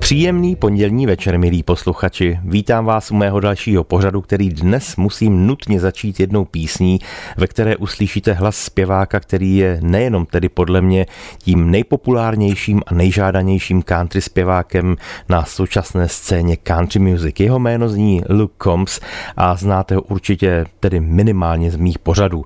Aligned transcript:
Příjemný 0.00 0.56
pondělní 0.56 1.06
večer, 1.06 1.38
milí 1.38 1.62
posluchači. 1.62 2.38
Vítám 2.44 2.84
vás 2.84 3.10
u 3.10 3.14
mého 3.14 3.40
dalšího 3.40 3.84
pořadu, 3.84 4.20
který 4.20 4.48
dnes 4.48 4.96
musím 4.96 5.46
nutně 5.46 5.80
začít 5.80 6.20
jednou 6.20 6.44
písní, 6.44 6.98
ve 7.36 7.46
které 7.46 7.76
uslyšíte 7.76 8.32
hlas 8.32 8.56
zpěváka, 8.56 9.20
který 9.20 9.56
je 9.56 9.78
nejenom 9.82 10.26
tedy 10.26 10.48
podle 10.48 10.80
mě 10.80 11.06
tím 11.38 11.70
nejpopulárnějším 11.70 12.82
a 12.86 12.94
nejžádanějším 12.94 13.82
country 13.82 14.20
zpěvákem 14.20 14.96
na 15.28 15.44
současné 15.44 16.08
scéně 16.08 16.56
country 16.56 17.00
music. 17.00 17.40
Jeho 17.40 17.58
jméno 17.58 17.88
zní 17.88 18.22
Luke 18.28 18.54
Combs 18.62 19.00
a 19.36 19.56
znáte 19.56 19.94
ho 19.94 20.02
určitě 20.02 20.64
tedy 20.80 21.00
minimálně 21.00 21.70
z 21.70 21.76
mých 21.76 21.98
pořadů. 21.98 22.44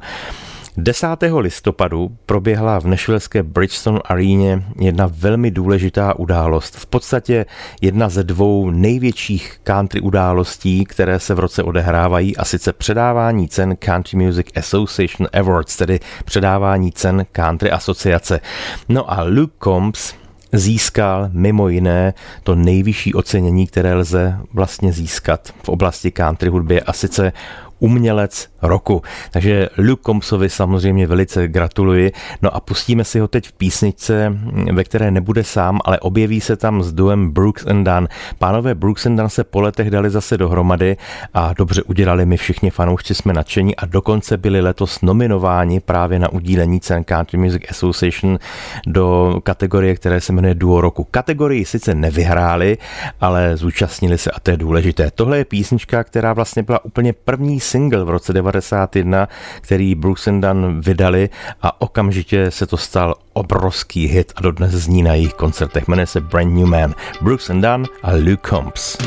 10. 0.77 1.07
listopadu 1.39 2.17
proběhla 2.27 2.79
v 2.79 2.87
Nashvilleské 2.87 3.43
Bridgestone 3.43 4.01
aréně 4.05 4.65
jedna 4.81 5.11
velmi 5.13 5.51
důležitá 5.51 6.19
událost. 6.19 6.77
V 6.77 6.87
podstatě 6.87 7.47
jedna 7.81 8.09
ze 8.09 8.25
dvou 8.25 8.71
největších 8.71 9.61
country 9.65 10.01
událostí, 10.01 10.85
které 10.85 11.21
se 11.21 11.35
v 11.35 11.39
roce 11.39 11.63
odehrávají, 11.63 12.37
a 12.37 12.45
sice 12.45 12.73
předávání 12.73 13.49
cen 13.49 13.77
Country 13.77 14.19
Music 14.19 14.47
Association 14.57 15.29
Awards, 15.33 15.77
tedy 15.77 16.01
předávání 16.25 16.93
cen 16.93 17.27
Country 17.33 17.71
asociace. 17.71 18.41
No 18.89 19.13
a 19.13 19.23
Luke 19.23 19.55
Combs, 19.65 20.15
získal 20.53 21.29
mimo 21.33 21.69
jiné 21.69 22.15
to 22.43 22.55
nejvyšší 22.55 23.15
ocenění, 23.15 23.67
které 23.67 23.95
lze 23.95 24.39
vlastně 24.53 24.93
získat 24.93 25.55
v 25.63 25.69
oblasti 25.69 26.11
country 26.11 26.49
hudby 26.49 26.83
a 26.83 26.93
sice 26.93 27.33
umělec 27.79 28.49
roku. 28.63 29.03
Takže 29.31 29.69
Luke 29.79 30.03
Combsovi 30.07 30.49
samozřejmě 30.49 31.07
velice 31.07 31.49
gratuluji. 31.49 32.13
No 32.43 32.57
a 32.57 32.61
pustíme 32.61 33.05
si 33.05 33.21
ho 33.21 33.29
teď 33.29 33.49
v 33.49 33.53
písničce, 33.53 34.39
ve 34.73 34.85
které 34.85 35.11
nebude 35.11 35.45
sám, 35.45 35.81
ale 35.85 36.01
objeví 36.01 36.41
se 36.41 36.57
tam 36.57 36.83
s 36.83 36.93
duem 36.93 37.31
Brooks 37.31 37.67
and 37.67 37.85
Dunn. 37.85 38.09
Pánové 38.39 38.75
Brooks 38.75 39.07
and 39.07 39.17
Dunn 39.17 39.29
se 39.29 39.45
po 39.45 39.61
letech 39.61 39.91
dali 39.91 40.11
zase 40.11 40.39
dohromady 40.39 40.97
a 41.35 41.53
dobře 41.53 41.83
udělali 41.83 42.27
mi 42.27 42.37
všichni 42.37 42.71
fanoušci 42.71 43.15
jsme 43.15 43.33
nadšení 43.33 43.77
a 43.77 43.87
dokonce 43.87 44.37
byli 44.37 44.61
letos 44.61 45.01
nominováni 45.03 45.81
právě 45.81 46.19
na 46.19 46.33
udílení 46.33 46.81
cen 46.81 47.05
Country 47.05 47.39
Music 47.39 47.63
Association 47.71 48.39
do 48.87 49.37
kategorie, 49.43 49.95
které 49.95 50.21
se 50.21 50.33
jmenuje 50.33 50.55
Duo 50.55 50.81
roku. 50.81 51.07
Kategorii 51.11 51.65
sice 51.65 51.95
nevyhráli, 51.95 52.79
ale 53.21 53.57
zúčastnili 53.57 54.19
se 54.19 54.31
a 54.31 54.41
to 54.41 54.51
je 54.51 54.57
důležité. 54.57 55.11
Tohle 55.15 55.39
je 55.39 55.45
písnička, 55.45 56.05
která 56.05 56.33
vlastně 56.33 56.63
byla 56.63 56.85
úplně 56.85 57.13
první 57.13 57.61
single 57.65 58.05
v 58.05 58.11
roce 58.11 58.33
91, 58.33 59.29
který 59.61 59.95
Bruce 59.95 60.31
and 60.31 60.41
Dunn 60.41 60.81
vydali 60.81 61.31
a 61.63 61.81
okamžitě 61.81 62.51
se 62.51 62.67
to 62.67 62.77
stal 62.77 63.15
obrovský 63.33 64.07
hit 64.07 64.33
a 64.37 64.41
dodnes 64.41 64.73
zní 64.73 65.03
na 65.03 65.15
jejich 65.15 65.35
koncertech. 65.35 65.89
Jmenuje 65.89 66.07
se 66.07 66.21
Brand 66.21 66.55
New 66.55 66.67
Man. 66.67 66.95
Bruce 67.21 67.53
and 67.53 67.61
Dunn 67.61 67.85
a 68.03 68.13
Luke 68.13 68.49
Combs. 68.49 68.99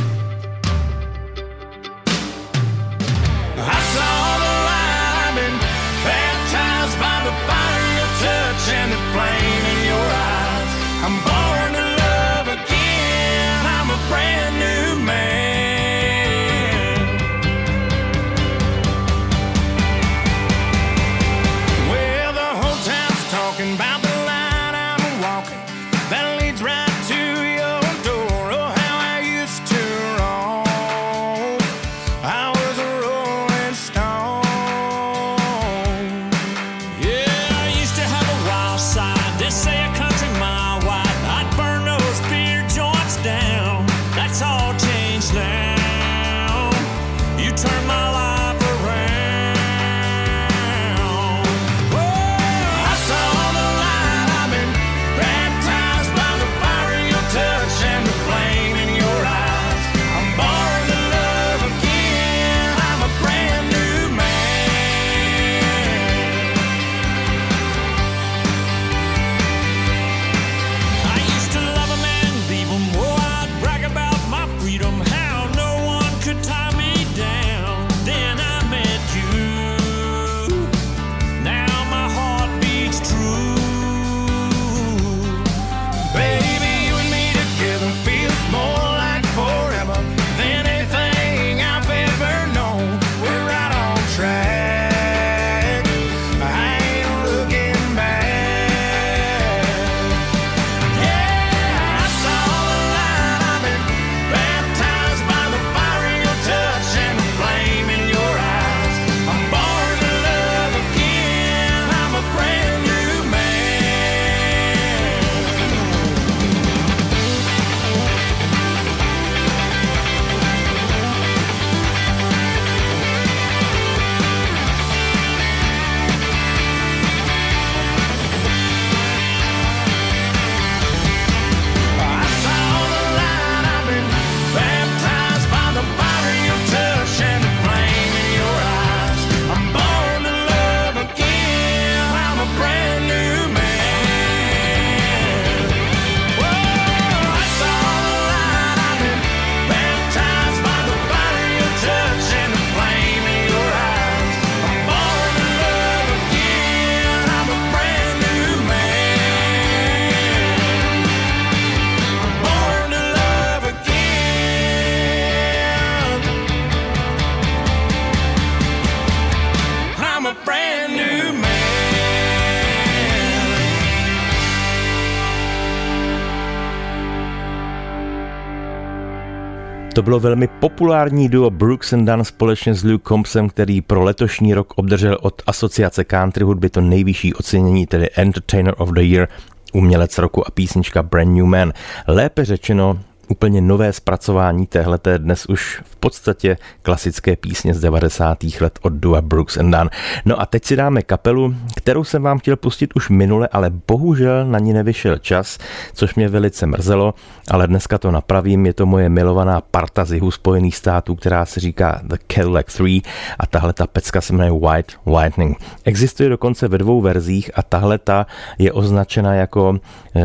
To 179.97 180.03
bylo 180.03 180.19
velmi 180.19 180.47
populární 180.47 181.29
duo 181.29 181.49
Brooks 181.49 181.93
and 181.93 182.05
Dunn 182.05 182.23
společně 182.23 182.73
s 182.73 182.83
Luke 182.83 183.03
Combsem, 183.07 183.49
který 183.49 183.81
pro 183.81 184.03
letošní 184.03 184.53
rok 184.53 184.73
obdržel 184.75 185.17
od 185.21 185.41
Asociace 185.47 186.03
Country 186.03 186.43
hudby 186.43 186.69
to 186.69 186.81
nejvyšší 186.81 187.33
ocenění, 187.33 187.87
tedy 187.87 188.09
Entertainer 188.15 188.73
of 188.77 188.89
the 188.89 189.01
Year, 189.01 189.27
umělec 189.73 190.17
roku 190.17 190.47
a 190.47 190.51
písnička 190.51 191.03
Brand 191.03 191.35
New 191.35 191.45
Man. 191.45 191.73
Lépe 192.07 192.45
řečeno, 192.45 192.99
úplně 193.27 193.61
nové 193.61 193.93
zpracování 193.93 194.67
téhleté 194.67 195.19
dnes 195.19 195.45
už 195.45 195.81
v 195.85 195.95
podstatě 195.95 196.57
klasické 196.81 197.35
písně 197.35 197.73
z 197.73 197.79
90. 197.79 198.37
let 198.61 198.79
od 198.81 198.93
Dua 198.93 199.21
Brooks 199.21 199.57
and 199.57 199.71
Dunn. 199.71 199.89
No 200.25 200.41
a 200.41 200.45
teď 200.45 200.65
si 200.65 200.75
dáme 200.75 201.01
kapelu, 201.01 201.55
kterou 201.75 202.03
jsem 202.03 202.23
vám 202.23 202.39
chtěl 202.39 202.55
pustit 202.55 202.95
už 202.95 203.09
minule, 203.09 203.49
ale 203.51 203.71
bohužel 203.87 204.45
na 204.45 204.59
ní 204.59 204.73
nevyšel 204.73 205.17
čas, 205.17 205.57
což 205.93 206.15
mě 206.15 206.29
velice 206.29 206.65
mrzelo, 206.65 207.13
ale 207.51 207.67
dneska 207.67 207.97
to 207.97 208.11
napravím. 208.11 208.65
Je 208.65 208.73
to 208.73 208.85
moje 208.85 209.09
milovaná 209.09 209.61
parta 209.61 210.05
z 210.05 210.13
jihu 210.13 210.31
Spojených 210.31 210.75
států, 210.75 211.15
která 211.15 211.45
se 211.45 211.59
říká 211.59 212.01
The 212.03 212.17
Cadillac 212.27 212.65
3 212.65 213.01
a 213.39 213.45
tahle 213.47 213.73
ta 213.73 213.87
pecka 213.87 214.21
se 214.21 214.33
jmenuje 214.33 214.61
White 214.61 214.91
Lightning. 215.19 215.57
Existuje 215.83 216.29
dokonce 216.29 216.67
ve 216.67 216.77
dvou 216.77 217.01
verzích 217.01 217.51
a 217.55 217.63
tahle 217.63 217.97
ta 217.97 218.27
je 218.57 218.71
označena 218.71 219.33
jako 219.33 219.79
e, 220.15 220.21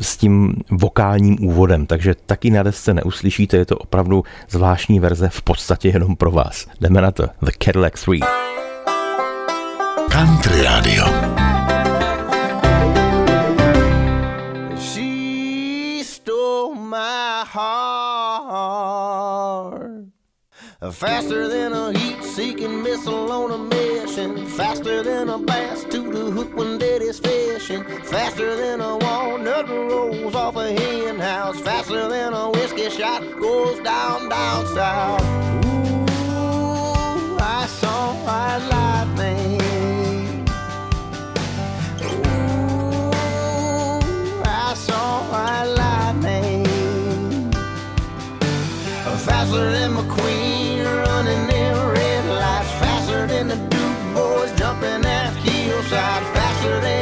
s 0.00 0.16
tím 0.16 0.54
vokálním 0.70 1.44
úvodem, 1.44 1.86
takže 1.86 2.14
taky 2.42 2.50
na 2.50 2.62
desce 2.62 2.94
neuslyšíte, 2.94 3.56
je 3.56 3.66
to 3.66 3.76
opravdu 3.76 4.24
zvláštní 4.50 5.00
verze 5.00 5.28
v 5.28 5.42
podstatě 5.42 5.88
jenom 5.88 6.16
pro 6.16 6.30
vás. 6.30 6.66
Jdeme 6.80 7.00
na 7.00 7.10
to. 7.10 7.26
The 7.42 7.50
Cadillac 7.64 8.00
3. 8.00 8.20
Country 10.10 10.62
Radio. 10.62 11.04
Faster 20.90 21.48
than 21.48 21.72
a 21.74 21.92
heat-seeking 21.92 22.82
missile 22.82 23.30
on 23.32 23.52
a 23.52 23.58
mission 23.58 24.46
Faster 24.46 25.02
than 25.02 25.30
a 25.30 25.38
bass 25.38 25.84
to 25.84 26.02
the 26.12 26.30
hook 26.30 26.56
when 26.56 26.78
dead 26.78 26.91
is 27.12 27.20
fishing 27.20 27.84
Faster 28.04 28.56
than 28.56 28.80
a 28.80 28.96
walnut 28.96 29.68
rolls 29.68 30.34
off 30.34 30.56
a 30.56 30.72
hen 30.72 31.18
house 31.18 31.60
Faster 31.60 32.08
than 32.08 32.32
a 32.32 32.50
whiskey 32.50 32.88
shot 32.90 33.22
goes 33.38 33.78
down, 33.80 34.28
down 34.28 34.66
south. 34.74 35.22
Ooh, 35.64 37.36
I 37.38 37.66
saw 37.80 38.14
white 38.24 38.62
lightning. 38.74 39.60
Ooh, 42.02 43.12
I 44.44 44.74
saw 44.74 45.22
white 45.32 45.70
lightning. 45.82 46.64
Faster 49.26 49.70
than 49.70 49.90
McQueen 49.94 50.52
side 55.92 56.24
faster 56.34 56.80
than 56.80 57.01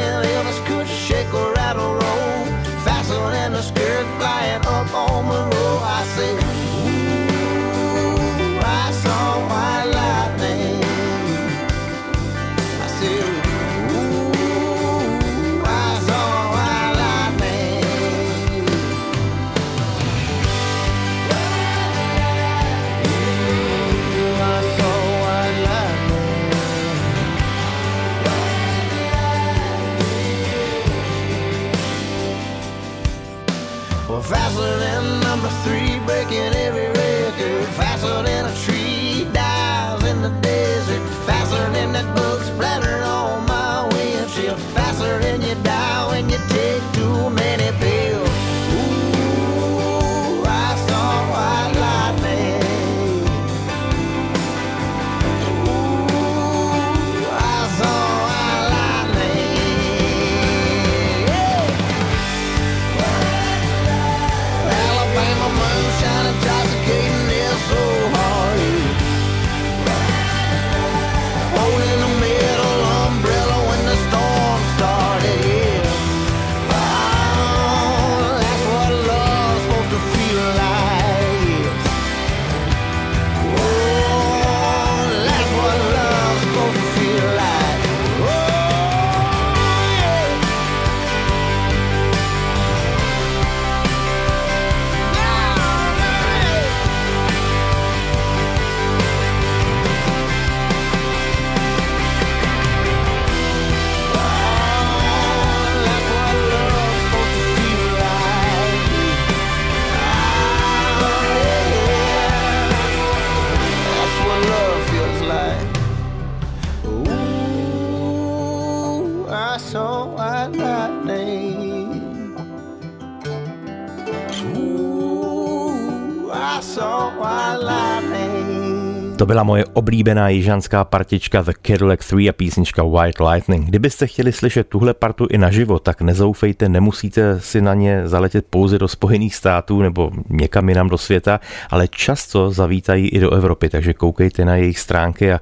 byla 129.31 129.43
moje 129.43 129.65
oblíbená 129.65 130.29
jižanská 130.29 130.83
partička 130.83 131.41
The 131.41 131.51
Cadillac 131.67 131.99
3 131.99 132.29
a 132.29 132.33
písnička 132.33 132.83
White 132.83 133.19
Lightning. 133.19 133.67
Kdybyste 133.67 134.07
chtěli 134.07 134.31
slyšet 134.31 134.67
tuhle 134.67 134.93
partu 134.93 135.27
i 135.29 135.37
naživo, 135.37 135.79
tak 135.79 136.01
nezoufejte, 136.01 136.69
nemusíte 136.69 137.39
si 137.39 137.61
na 137.61 137.73
ně 137.73 138.01
zaletět 138.07 138.45
pouze 138.49 138.79
do 138.79 138.87
Spojených 138.87 139.35
států 139.35 139.81
nebo 139.81 140.11
někam 140.29 140.69
jinam 140.69 140.89
do 140.89 140.97
světa, 140.97 141.39
ale 141.69 141.87
často 141.87 142.51
zavítají 142.51 143.07
i 143.07 143.19
do 143.19 143.31
Evropy, 143.31 143.69
takže 143.69 143.93
koukejte 143.93 144.45
na 144.45 144.55
jejich 144.55 144.79
stránky 144.79 145.33
a 145.33 145.39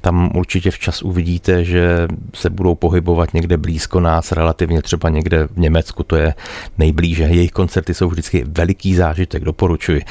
tam 0.00 0.30
určitě 0.34 0.70
včas 0.70 1.02
uvidíte, 1.02 1.64
že 1.64 2.08
se 2.34 2.50
budou 2.50 2.74
pohybovat 2.74 3.34
někde 3.34 3.56
blízko 3.56 4.00
nás, 4.00 4.32
relativně 4.32 4.82
třeba 4.82 5.08
někde 5.08 5.46
v 5.46 5.58
Německu, 5.58 6.02
to 6.02 6.16
je 6.16 6.34
nejblíže. 6.78 7.24
Jejich 7.24 7.52
koncerty 7.52 7.94
jsou 7.94 8.08
vždycky 8.08 8.44
veliký 8.48 8.94
zážitek, 8.94 9.44
doporučuji. 9.44 10.02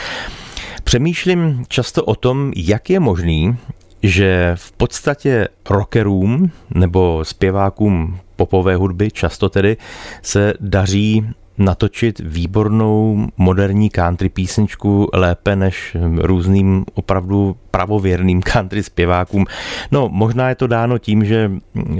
Přemýšlím 0.83 1.65
často 1.67 2.05
o 2.05 2.15
tom, 2.15 2.51
jak 2.55 2.89
je 2.89 2.99
možný, 2.99 3.57
že 4.03 4.51
v 4.55 4.71
podstatě 4.71 5.47
rockerům 5.69 6.51
nebo 6.69 7.25
zpěvákům 7.25 8.19
popové 8.35 8.75
hudby 8.75 9.11
často 9.11 9.49
tedy 9.49 9.77
se 10.21 10.53
daří 10.59 11.25
natočit 11.57 12.19
výbornou 12.19 13.27
moderní 13.37 13.89
country 13.89 14.29
písničku 14.29 15.09
lépe 15.13 15.55
než 15.55 15.97
různým 16.17 16.85
opravdu 16.93 17.55
pravověrným 17.71 18.41
country 18.53 18.83
zpěvákům. 18.83 19.45
No, 19.91 20.09
možná 20.09 20.49
je 20.49 20.55
to 20.55 20.67
dáno 20.67 20.97
tím, 20.97 21.25
že 21.25 21.51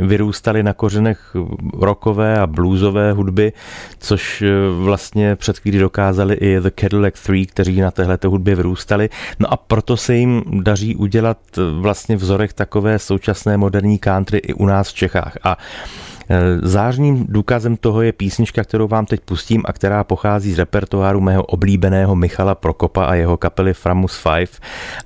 vyrůstali 0.02 0.64
na 0.64 0.74
kořenech 0.74 1.36
rockové 1.74 2.40
a 2.40 2.48
bluesové 2.48 3.12
hudby, 3.12 3.54
což 4.00 4.44
vlastně 4.84 5.36
před 5.36 5.60
chvíli 5.60 5.80
dokázali 5.80 6.36
i 6.36 6.60
The 6.60 6.70
Cadillac 6.80 7.14
3, 7.14 7.46
kteří 7.46 7.82
na 7.82 7.92
téhle 7.92 8.18
hudbě 8.26 8.56
vyrůstali. 8.56 9.10
No 9.40 9.54
a 9.54 9.58
proto 9.58 9.98
se 9.98 10.16
jim 10.16 10.44
daří 10.64 10.96
udělat 10.96 11.38
vlastně 11.80 12.16
vzorek 12.16 12.54
takové 12.54 13.00
současné 13.00 13.58
moderní 13.58 14.00
country 14.00 14.38
i 14.38 14.54
u 14.54 14.66
nás 14.66 14.90
v 14.90 14.94
Čechách. 14.94 15.38
A 15.44 15.58
Eh, 15.58 16.13
zářným 16.62 17.26
důkazem 17.30 17.78
toho 17.78 18.02
je 18.02 18.12
písnička, 18.12 18.64
kterou 18.64 18.88
vám 18.88 19.06
teď 19.06 19.22
pustím 19.22 19.64
a 19.66 19.74
která 19.74 20.04
pochází 20.04 20.54
z 20.54 20.60
repertoáru 20.60 21.22
mého 21.22 21.44
oblíbeného 21.44 22.16
Michala 22.16 22.56
Prokopa 22.56 23.06
a 23.06 23.14
jeho 23.14 23.38
kapely 23.38 23.74
Framus 23.74 24.24
5. 24.38 24.60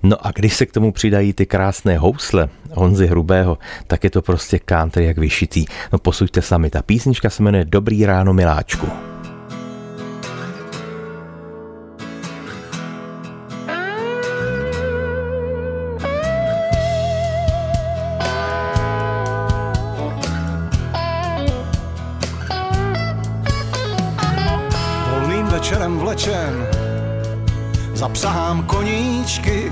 No 0.03 0.27
a 0.27 0.31
když 0.31 0.53
se 0.53 0.65
k 0.65 0.71
tomu 0.71 0.91
přidají 0.91 1.33
ty 1.33 1.45
krásné 1.45 1.97
housle 1.97 2.49
Honzy 2.73 3.07
Hrubého, 3.07 3.57
tak 3.87 4.03
je 4.03 4.09
to 4.09 4.21
prostě 4.21 4.59
country 4.65 5.05
jak 5.05 5.17
vyšitý. 5.17 5.65
No 5.93 5.99
posuďte 5.99 6.41
sami, 6.41 6.69
ta 6.69 6.81
písnička 6.81 7.29
se 7.29 7.43
jmenuje 7.43 7.65
Dobrý 7.65 8.05
ráno 8.05 8.33
miláčku. 8.33 9.16
Zapsahám 28.07 28.63
koníčky. 28.63 29.71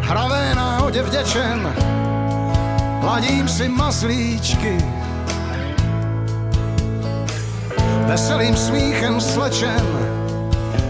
Hravé 0.00 0.54
náhodě 0.54 1.02
vděčen, 1.02 1.74
ladím 3.02 3.48
si 3.48 3.68
mazlíčky. 3.68 4.78
Veselým 8.06 8.56
smíchem 8.56 9.20
slečen, 9.20 9.86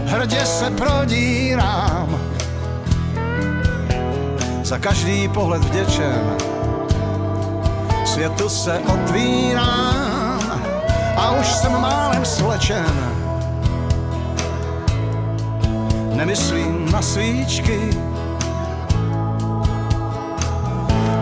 hrdě 0.05 0.45
se 0.45 0.71
prodírám. 0.71 2.19
Za 4.63 4.77
každý 4.77 5.27
pohled 5.27 5.63
vděčen, 5.63 6.37
světu 8.05 8.49
se 8.49 8.79
otvírám 8.79 10.61
a 11.17 11.31
už 11.31 11.47
jsem 11.47 11.81
málem 11.81 12.25
slečen. 12.25 13.12
Nemyslím 16.13 16.91
na 16.91 17.01
svíčky 17.01 17.89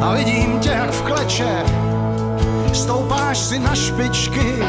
a 0.02 0.14
vidím 0.14 0.60
tě 0.60 0.70
jak 0.70 0.92
v 0.92 1.02
kleče, 1.02 1.64
stoupáš 2.74 3.38
si 3.38 3.60
na 3.60 3.76
špičky. 3.76 4.64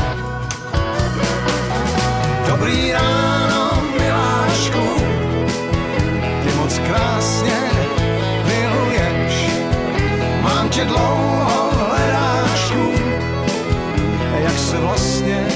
Dobrý 2.49 2.93
ráno, 2.93 3.83
miláčku, 3.99 4.87
ty 6.45 6.53
moc 6.57 6.79
krásně 6.79 7.61
miluješ, 8.47 9.51
mám 10.43 10.69
tě 10.69 10.85
dlouho 10.85 11.43
jak 14.43 14.59
se 14.59 14.79
vlastně 14.79 15.52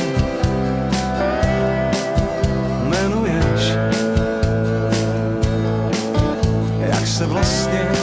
se 7.17 7.27
vlastně 7.27 7.96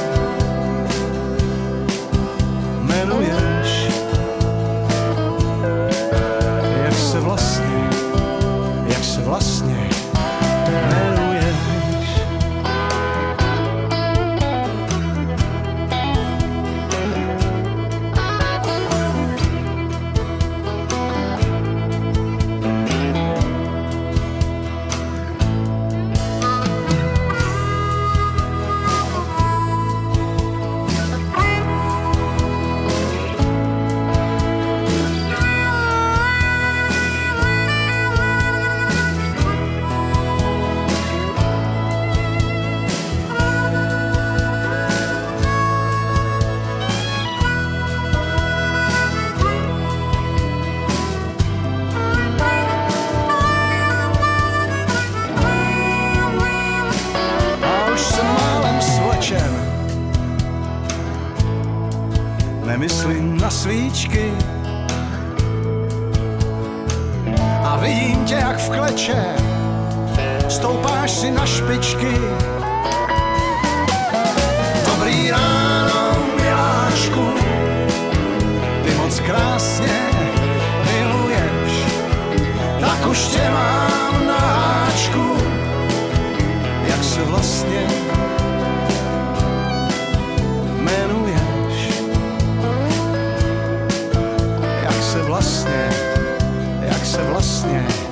To 97.63 98.02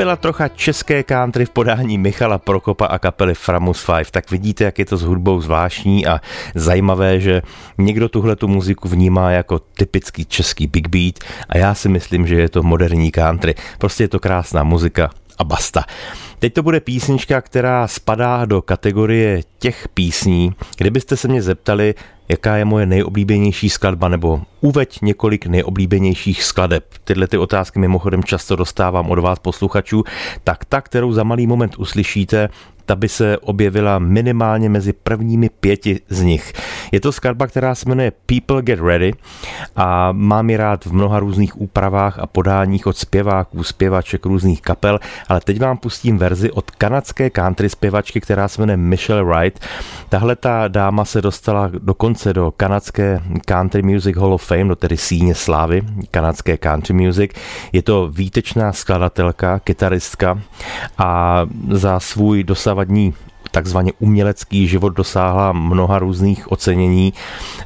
byla 0.00 0.16
trocha 0.16 0.48
české 0.48 1.02
country 1.02 1.46
v 1.46 1.50
podání 1.50 1.98
Michala 1.98 2.38
Prokopa 2.38 2.86
a 2.86 2.98
kapely 2.98 3.34
Framus 3.34 3.86
5. 3.86 4.10
Tak 4.10 4.30
vidíte, 4.30 4.64
jak 4.64 4.78
je 4.78 4.84
to 4.84 4.96
s 4.96 5.02
hudbou 5.02 5.40
zvláštní 5.40 6.06
a 6.06 6.20
zajímavé, 6.54 7.20
že 7.20 7.42
někdo 7.78 8.08
tuhle 8.08 8.36
tu 8.36 8.48
muziku 8.48 8.88
vnímá 8.88 9.30
jako 9.30 9.58
typický 9.58 10.24
český 10.24 10.66
big 10.66 10.88
beat 10.88 11.14
a 11.48 11.58
já 11.58 11.74
si 11.74 11.88
myslím, 11.88 12.26
že 12.26 12.34
je 12.34 12.48
to 12.48 12.62
moderní 12.62 13.10
country. 13.10 13.54
Prostě 13.78 14.04
je 14.04 14.08
to 14.08 14.20
krásná 14.20 14.64
muzika 14.64 15.10
a 15.38 15.44
basta. 15.44 15.84
Teď 16.40 16.54
to 16.54 16.62
bude 16.62 16.80
písnička, 16.80 17.40
která 17.40 17.88
spadá 17.88 18.44
do 18.44 18.62
kategorie 18.62 19.42
těch 19.58 19.88
písní, 19.88 20.52
kdybyste 20.76 21.16
se 21.16 21.28
mě 21.28 21.42
zeptali, 21.42 21.94
jaká 22.28 22.56
je 22.56 22.64
moje 22.64 22.86
nejoblíbenější 22.86 23.70
skladba, 23.70 24.08
nebo 24.08 24.40
uveď 24.60 24.98
několik 25.02 25.46
nejoblíbenějších 25.46 26.44
skladeb. 26.44 26.84
Tyhle 27.04 27.26
ty 27.26 27.38
otázky 27.38 27.78
mimochodem 27.78 28.24
často 28.24 28.56
dostávám 28.56 29.10
od 29.10 29.18
vás 29.18 29.38
posluchačů, 29.38 30.04
tak 30.44 30.64
ta, 30.64 30.80
kterou 30.80 31.12
za 31.12 31.22
malý 31.22 31.46
moment 31.46 31.78
uslyšíte, 31.78 32.48
ta 32.90 32.96
by 32.96 33.08
se 33.08 33.38
objevila 33.38 33.98
minimálně 33.98 34.68
mezi 34.68 34.92
prvními 34.92 35.48
pěti 35.48 36.00
z 36.08 36.22
nich. 36.22 36.52
Je 36.92 37.00
to 37.00 37.12
skladba, 37.12 37.46
která 37.46 37.74
se 37.74 37.88
jmenuje 37.88 38.12
People 38.26 38.62
Get 38.62 38.80
Ready 38.80 39.12
a 39.76 40.12
mám 40.12 40.50
ji 40.50 40.56
rád 40.56 40.84
v 40.84 40.92
mnoha 40.92 41.20
různých 41.20 41.60
úpravách 41.60 42.18
a 42.18 42.26
podáních 42.26 42.86
od 42.86 42.96
zpěváků, 42.96 43.64
zpěvaček 43.64 44.26
různých 44.26 44.62
kapel, 44.62 44.98
ale 45.28 45.40
teď 45.40 45.60
vám 45.60 45.76
pustím 45.76 46.18
verzi 46.18 46.50
od 46.50 46.70
kanadské 46.70 47.30
country 47.30 47.68
zpěvačky, 47.68 48.20
která 48.20 48.48
se 48.48 48.62
jmenuje 48.62 48.76
Michelle 48.76 49.24
Wright. 49.24 49.60
Tahle 50.08 50.36
ta 50.36 50.68
dáma 50.68 51.04
se 51.04 51.22
dostala 51.22 51.70
dokonce 51.78 52.32
do 52.32 52.52
kanadské 52.56 53.20
Country 53.46 53.82
Music 53.82 54.16
Hall 54.16 54.34
of 54.34 54.44
Fame, 54.44 54.64
do 54.64 54.76
tedy 54.76 54.96
síně 54.96 55.34
slávy 55.34 55.82
kanadské 56.10 56.56
country 56.56 56.94
music. 56.94 57.30
Je 57.72 57.82
to 57.82 58.08
výtečná 58.08 58.72
skladatelka, 58.72 59.58
kytaristka 59.58 60.40
a 60.98 61.42
za 61.70 62.00
svůj 62.00 62.44
dosavadní 62.44 62.79
дни. 62.84 63.14
Takzvaně 63.50 63.92
umělecký 63.98 64.68
život 64.68 64.88
dosáhla 64.88 65.52
mnoha 65.52 65.98
různých 65.98 66.52
ocenění, 66.52 67.12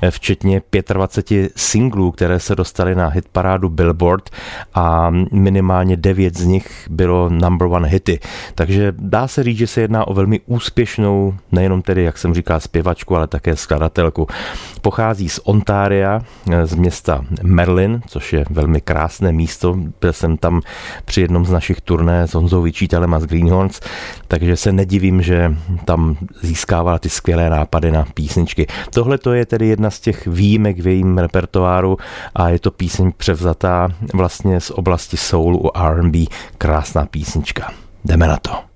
eh, 0.03 0.11
včetně 0.11 0.63
25 0.93 1.53
singlů, 1.57 2.13
které 2.13 2.41
se 2.41 2.55
dostaly 2.55 2.95
na 2.95 3.09
hitparádu 3.09 3.69
Billboard 3.69 4.31
a 4.75 5.11
minimálně 5.33 5.97
9 5.97 6.39
z 6.39 6.45
nich 6.45 6.89
bylo 6.91 7.29
number 7.29 7.69
one 7.69 7.89
hity. 7.89 8.21
Takže 8.55 8.93
dá 8.99 9.29
se 9.29 9.43
říct, 9.43 9.59
že 9.59 9.67
se 9.67 9.81
jedná 9.81 10.09
o 10.09 10.15
velmi 10.15 10.41
úspěšnou, 10.47 11.35
nejenom 11.53 11.83
tedy, 11.83 12.03
jak 12.03 12.19
jsem 12.19 12.35
říkal, 12.35 12.61
zpěvačku, 12.61 13.17
ale 13.17 13.27
také 13.27 13.57
skladatelku. 13.57 14.27
Pochází 14.81 15.29
z 15.29 15.41
Ontária, 15.45 16.21
eh, 16.51 16.67
z 16.67 16.75
města 16.75 17.25
Merlin, 17.43 18.01
což 18.07 18.33
je 18.33 18.45
velmi 18.51 18.81
krásné 18.81 19.33
místo. 19.33 19.77
Byl 20.01 20.13
jsem 20.13 20.37
tam 20.37 20.61
při 21.05 21.21
jednom 21.21 21.45
z 21.45 21.51
našich 21.51 21.81
turné 21.81 22.29
s 22.29 22.35
Honzou 22.35 22.63
Vyčítalem 22.63 23.15
a 23.15 23.21
z 23.21 23.27
Greenhorns, 23.27 23.81
takže 24.29 24.57
se 24.57 24.73
nedivím, 24.73 25.23
že 25.23 25.57
tam 25.85 26.17
získávala 26.43 26.99
ty 26.99 27.09
skvělé 27.09 27.51
nápady 27.51 27.91
na 27.91 28.05
písničky. 28.15 28.67
Tohle 28.91 29.19
to 29.19 29.33
je 29.33 29.47
tedy 29.47 29.67
jedna 29.67 29.91
z 29.91 30.01
těch 30.01 30.27
výjimek 30.27 30.79
v 30.79 30.87
jejím 30.87 31.19
repertoáru 31.19 31.97
a 32.35 32.49
je 32.49 32.59
to 32.59 32.71
píseň 32.71 33.13
převzatá 33.17 33.89
vlastně 34.15 34.61
z 34.61 34.71
oblasti 34.71 35.17
soulu 35.17 35.77
a 35.77 35.89
R&B. 35.91 36.19
Krásná 36.59 37.07
písnička. 37.07 37.73
Jdeme 38.05 38.29
na 38.29 38.37
to. 38.37 38.74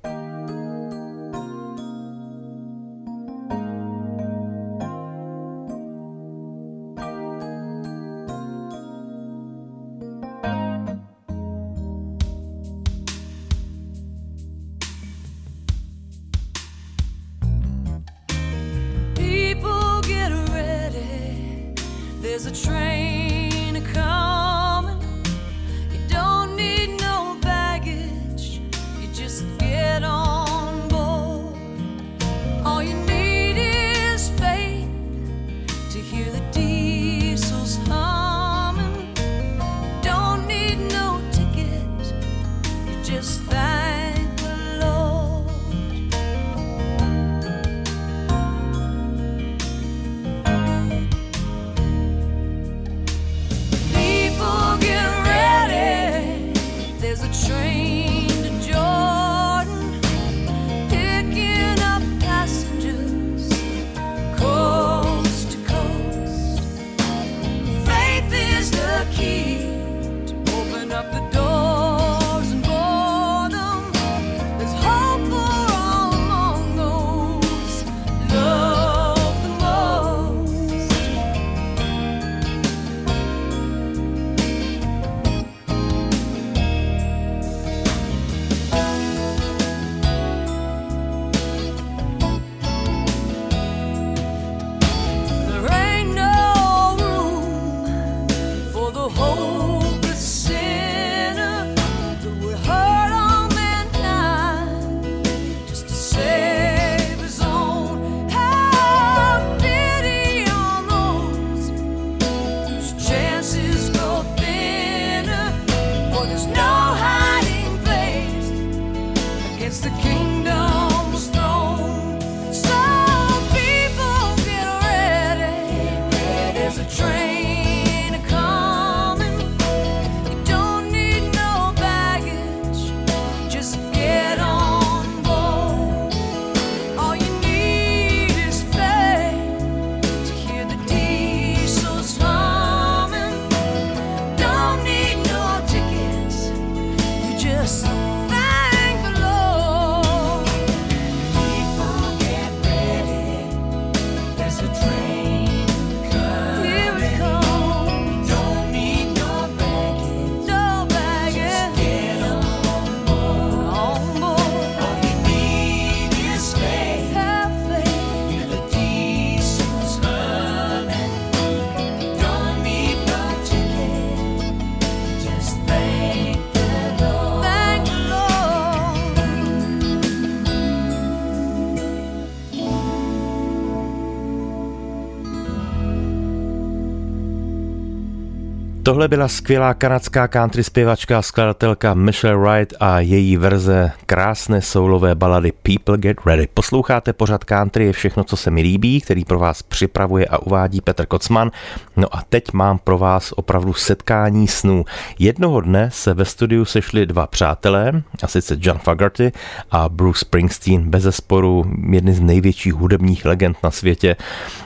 Tohle 188.99 189.09
byla 189.09 189.29
skvělá 189.29 189.75
kanadská 189.75 190.29
country 190.29 190.65
zpěvačka 190.65 191.19
a 191.19 191.23
skladatelka 191.23 191.95
Michelle 191.95 192.37
Wright 192.37 192.75
a 192.81 193.01
její 193.01 193.37
verze 193.37 193.93
krásné 194.07 194.63
soulové 194.63 195.15
balady 195.15 195.53
People 195.63 195.99
Get 195.99 196.17
Ready. 196.27 196.49
Posloucháte 196.55 197.13
pořad 197.13 197.45
country 197.45 197.85
je 197.85 197.93
všechno, 197.93 198.25
co 198.25 198.37
se 198.37 198.51
mi 198.51 198.63
líbí, 198.63 199.01
který 199.01 199.25
pro 199.25 199.39
vás 199.39 199.63
připravuje 199.63 200.27
a 200.27 200.39
uvádí 200.39 200.81
Petr 200.81 201.07
Kocman. 201.07 201.51
No 201.97 202.17
a 202.17 202.23
teď 202.29 202.53
mám 202.53 202.79
pro 202.79 202.99
vás 202.99 203.33
opravdu 203.37 203.73
setkání 203.73 204.49
snů. 204.49 204.85
Jednoho 205.19 205.61
dne 205.61 205.91
se 205.93 206.15
ve 206.15 206.25
studiu 206.25 206.65
sešli 206.65 207.07
dva 207.07 207.27
přátelé, 207.27 208.03
a 208.23 208.27
sice 208.27 208.57
John 208.61 208.79
Fogerty 208.79 209.33
a 209.71 209.89
Bruce 209.89 210.19
Springsteen, 210.19 210.91
bez 210.91 211.03
zesporu 211.03 211.65
jedny 211.91 212.13
z 212.13 212.21
největších 212.21 212.75
hudebních 212.75 213.25
legend 213.25 213.57
na 213.65 213.71
světě. 213.71 214.17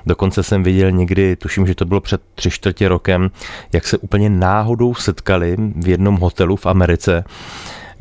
Dokonce 0.07 0.43
jsem 0.43 0.63
viděl 0.63 0.91
někdy, 0.91 1.37
tuším, 1.37 1.67
že 1.67 1.75
to 1.75 1.85
bylo 1.85 2.01
před 2.01 2.21
tři 2.35 2.51
čtvrtě 2.51 2.89
rokem, 2.89 3.31
jak 3.73 3.87
se 3.87 3.99
úplně 3.99 4.22
náhodou 4.31 4.95
setkali 4.95 5.57
v 5.77 5.89
jednom 5.89 6.17
hotelu 6.17 6.57
v 6.57 6.67
Americe 6.67 7.25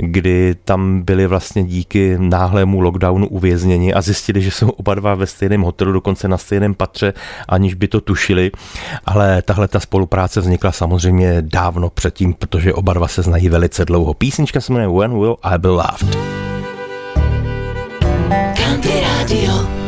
kdy 0.01 0.55
tam 0.65 1.01
byli 1.01 1.27
vlastně 1.27 1.63
díky 1.63 2.15
náhlému 2.17 2.81
lockdownu 2.81 3.27
uvězněni 3.27 3.93
a 3.93 4.01
zjistili, 4.01 4.41
že 4.41 4.51
jsou 4.51 4.69
oba 4.69 4.95
dva 4.95 5.15
ve 5.15 5.27
stejném 5.27 5.62
hotelu, 5.62 5.91
dokonce 5.91 6.27
na 6.27 6.38
stejném 6.38 6.73
patře, 6.73 7.13
aniž 7.47 7.73
by 7.73 7.88
to 7.88 8.01
tušili. 8.01 8.51
Ale 9.05 9.41
tahle 9.41 9.67
ta 9.67 9.79
spolupráce 9.79 10.41
vznikla 10.41 10.71
samozřejmě 10.71 11.38
dávno 11.41 11.89
předtím, 11.89 12.34
protože 12.34 12.73
oba 12.73 12.93
dva 12.93 13.07
se 13.07 13.21
znají 13.21 13.49
velice 13.49 13.86
dlouho. 13.86 14.13
Písnička 14.13 14.62
se 14.62 14.73
jmenuje 14.73 14.99
When 14.99 15.19
Will 15.19 15.38
I 15.43 15.57
Be 15.57 15.69
Loved. 15.69 16.17
Country 18.55 19.01
Radio. 19.01 19.81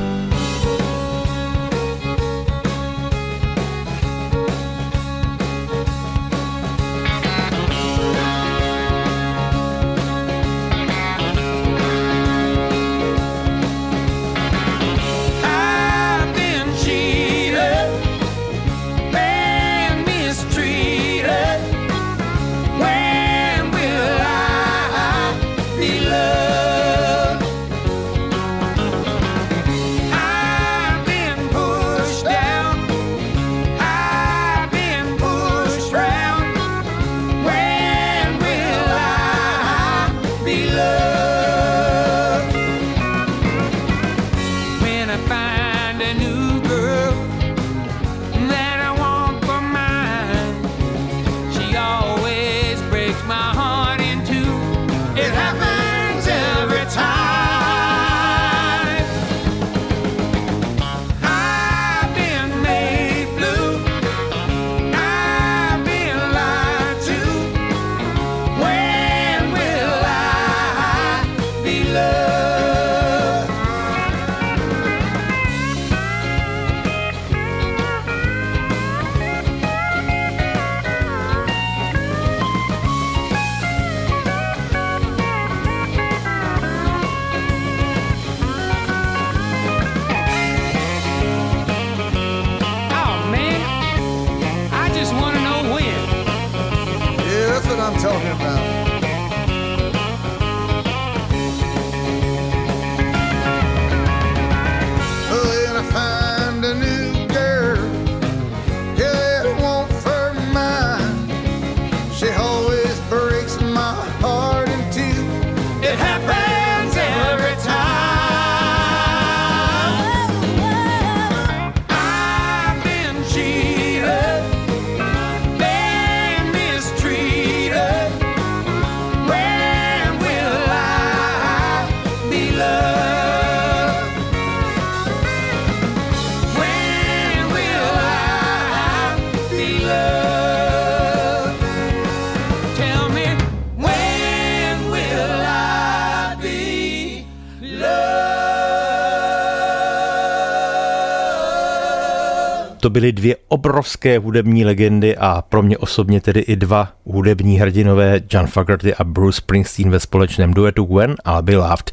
To 152.83 152.89
byly 152.89 153.11
dvě 153.11 153.35
obrovské 153.47 154.19
hudební 154.19 154.65
legendy 154.65 155.17
a 155.17 155.43
pro 155.49 155.63
mě 155.63 155.77
osobně 155.77 156.21
tedy 156.21 156.39
i 156.39 156.55
dva 156.55 156.91
hudební 157.05 157.59
hrdinové 157.59 158.21
John 158.29 158.47
Fogerty 158.47 158.95
a 158.95 159.03
Bruce 159.03 159.37
Springsteen 159.37 159.89
ve 159.89 159.99
společném 159.99 160.53
duetu 160.53 160.95
When 160.95 161.15
I'll 161.27 161.41
Be 161.41 161.57
Loved. 161.57 161.91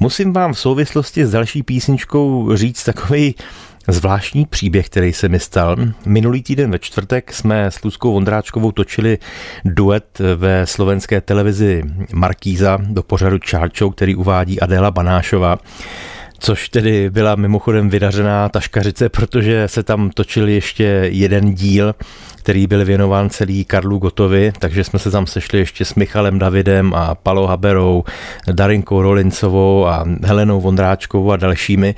Musím 0.00 0.32
vám 0.32 0.52
v 0.52 0.58
souvislosti 0.58 1.26
s 1.26 1.30
další 1.30 1.62
písničkou 1.62 2.56
říct 2.56 2.84
takový 2.84 3.34
zvláštní 3.88 4.46
příběh, 4.46 4.86
který 4.86 5.12
se 5.12 5.28
mi 5.28 5.40
stal. 5.40 5.76
Minulý 6.06 6.42
týden 6.42 6.70
ve 6.70 6.78
čtvrtek 6.78 7.32
jsme 7.32 7.66
s 7.66 7.84
Luzkou 7.84 8.12
Vondráčkovou 8.12 8.72
točili 8.72 9.18
duet 9.64 10.18
ve 10.36 10.66
slovenské 10.66 11.20
televizi 11.20 11.82
Markíza 12.12 12.78
do 12.82 13.02
pořadu 13.02 13.38
Čárčou, 13.38 13.90
který 13.90 14.14
uvádí 14.14 14.60
Adéla 14.60 14.90
Banášová 14.90 15.58
což 16.38 16.68
tedy 16.68 17.10
byla 17.10 17.34
mimochodem 17.34 17.88
vydařená 17.88 18.48
taškařice, 18.48 19.08
protože 19.08 19.68
se 19.68 19.82
tam 19.82 20.10
točil 20.10 20.48
ještě 20.48 20.84
jeden 21.12 21.54
díl, 21.54 21.94
který 22.36 22.66
byl 22.66 22.84
věnován 22.84 23.30
celý 23.30 23.64
Karlu 23.64 23.98
Gotovi, 23.98 24.52
takže 24.58 24.84
jsme 24.84 24.98
se 24.98 25.10
tam 25.10 25.26
sešli 25.26 25.58
ještě 25.58 25.84
s 25.84 25.94
Michalem 25.94 26.38
Davidem 26.38 26.94
a 26.94 27.14
Palo 27.14 27.46
Haberou, 27.46 28.04
Darinkou 28.52 29.02
Rolincovou 29.02 29.86
a 29.86 30.04
Helenou 30.24 30.60
Vondráčkovou 30.60 31.32
a 31.32 31.36
dalšími. 31.36 31.94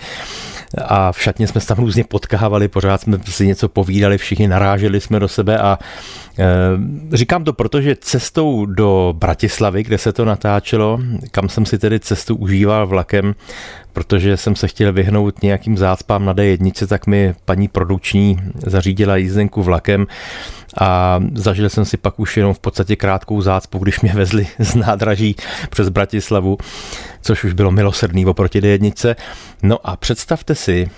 A 0.79 1.13
v 1.13 1.23
šatně 1.23 1.47
jsme 1.47 1.61
se 1.61 1.67
tam 1.67 1.79
různě 1.79 2.05
potkávali, 2.05 2.69
pořád 2.69 3.01
jsme 3.01 3.19
si 3.25 3.47
něco 3.47 3.69
povídali, 3.69 4.19
všichni 4.19 4.49
naráželi 4.49 5.01
jsme 5.01 5.21
do 5.21 5.29
sebe 5.29 5.59
a 5.59 5.79
e, 6.39 7.17
říkám 7.17 7.45
to 7.45 7.53
proto, 7.53 7.81
že 7.81 7.97
cestou 8.01 8.67
do 8.67 9.15
Bratislavy, 9.19 9.83
kde 9.83 9.99
se 9.99 10.13
to 10.13 10.25
natáčelo, 10.25 10.99
kam 11.31 11.49
jsem 11.49 11.67
si 11.67 11.79
tedy 11.79 12.01
cestu 12.01 12.37
užíval 12.37 12.87
vlakem, 12.87 13.35
protože 13.93 14.37
jsem 14.37 14.57
se 14.57 14.69
chtěl 14.69 14.93
vyhnout 14.93 15.43
nějakým 15.43 15.79
zácpám 15.79 16.25
na 16.25 16.35
D1, 16.35 16.87
tak 16.87 17.07
mi 17.07 17.35
paní 17.45 17.69
produkční 17.69 18.39
zařídila 18.67 19.17
jízdenku 19.17 19.63
vlakem 19.63 20.07
a 20.81 21.21
zažil 21.35 21.69
jsem 21.69 21.85
si 21.85 21.97
pak 21.97 22.21
už 22.21 22.37
jenom 22.37 22.55
v 22.55 22.59
podstatě 22.59 22.97
krátkou 22.97 23.41
zácpu, 23.41 23.79
když 23.79 24.01
mě 24.01 24.13
vezli 24.13 24.47
z 24.59 24.75
nádraží 24.75 25.37
přes 25.71 25.89
Bratislavu, 25.89 26.59
což 27.23 27.45
už 27.45 27.53
bylo 27.53 27.71
milosrdný 27.71 28.27
oproti 28.27 28.61
D1. 28.61 29.17
No 29.63 29.79
a 29.85 29.97
představte 29.97 30.55
si, 30.55 30.91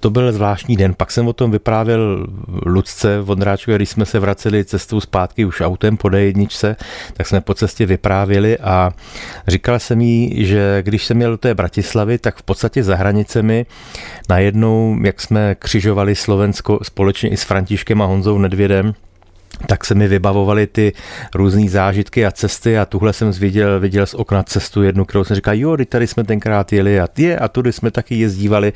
to 0.00 0.10
byl 0.10 0.32
zvláštní 0.32 0.76
den. 0.76 0.94
Pak 0.94 1.10
jsem 1.10 1.28
o 1.28 1.32
tom 1.32 1.50
vyprávěl 1.50 2.26
Lucce 2.66 3.20
Vondráčku, 3.20 3.72
když 3.72 3.88
jsme 3.88 4.06
se 4.06 4.18
vraceli 4.18 4.64
cestou 4.64 5.00
zpátky 5.00 5.44
už 5.44 5.60
autem 5.60 5.96
po 5.96 6.08
D1, 6.08 6.76
tak 7.12 7.26
jsme 7.26 7.40
po 7.40 7.54
cestě 7.54 7.86
vyprávěli 7.86 8.58
a 8.58 8.92
říkal 9.48 9.78
jsem 9.78 10.00
jí, 10.00 10.46
že 10.46 10.82
když 10.82 11.06
jsem 11.06 11.16
měl 11.16 11.30
do 11.30 11.38
té 11.38 11.54
Bratislavy, 11.54 12.18
tak 12.18 12.36
v 12.36 12.42
podstatě 12.42 12.82
za 12.82 12.96
hranicemi 12.96 13.66
najednou, 14.28 14.98
jak 15.02 15.20
jsme 15.20 15.54
křižovali 15.54 16.14
Slovensko 16.14 16.78
společně 16.82 17.28
i 17.28 17.36
s 17.36 17.42
Františkem 17.42 18.02
a 18.02 18.06
Honzou 18.06 18.38
Nedvědem, 18.38 18.94
tak 19.66 19.84
se 19.84 19.94
mi 19.94 20.08
vybavovaly 20.08 20.66
ty 20.66 20.92
různé 21.34 21.68
zážitky 21.68 22.26
a 22.26 22.30
cesty 22.30 22.78
a 22.78 22.84
tuhle 22.84 23.12
jsem 23.12 23.30
viděl, 23.30 23.80
viděl 23.80 24.06
z 24.06 24.14
okna 24.14 24.42
cestu 24.42 24.82
jednu, 24.82 25.04
kterou 25.04 25.24
jsem 25.24 25.36
říkal, 25.36 25.54
jo, 25.54 25.76
tady 25.88 26.06
jsme 26.06 26.24
tenkrát 26.24 26.72
jeli 26.72 27.00
a 27.00 27.08
je, 27.18 27.38
a 27.38 27.48
tudy 27.48 27.72
jsme 27.72 27.90
taky 27.90 28.14
jezdívali. 28.14 28.72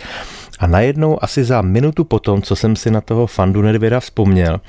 A 0.58 0.66
najednou 0.66 1.24
asi 1.24 1.44
za 1.44 1.62
minutu 1.62 2.04
potom, 2.04 2.42
co 2.42 2.56
jsem 2.56 2.76
si 2.76 2.90
na 2.90 3.00
toho 3.00 3.26
Fandu 3.26 3.62
Nedvěda 3.62 4.00
vzpomněl, 4.00 4.60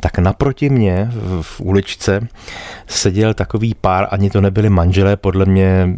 tak 0.00 0.18
naproti 0.18 0.70
mě 0.70 1.10
v, 1.12 1.42
v 1.42 1.60
uličce 1.60 2.28
seděl 2.86 3.34
takový 3.34 3.74
pár, 3.80 4.08
ani 4.10 4.30
to 4.30 4.40
nebyli 4.40 4.70
manželé, 4.70 5.16
podle 5.16 5.44
mě 5.44 5.96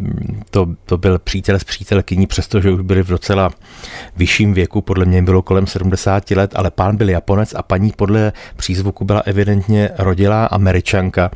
to, 0.49 0.67
to 0.85 0.97
byl 0.97 1.19
přítel 1.19 1.59
s 1.59 1.63
přítelkyní, 1.63 2.27
přestože 2.27 2.71
už 2.71 2.81
byli 2.81 3.03
v 3.03 3.07
docela 3.07 3.51
vyšším 4.15 4.53
věku, 4.53 4.81
podle 4.81 5.05
mě 5.05 5.21
bylo 5.21 5.41
kolem 5.41 5.67
70 5.67 6.31
let, 6.31 6.51
ale 6.55 6.71
pán 6.71 6.95
byl 6.95 7.09
Japonec 7.09 7.53
a 7.53 7.63
paní 7.63 7.91
podle 7.91 8.33
přízvuku 8.55 9.05
byla 9.05 9.19
evidentně 9.19 9.52
rodilá 9.97 10.45
američanka. 10.45 11.31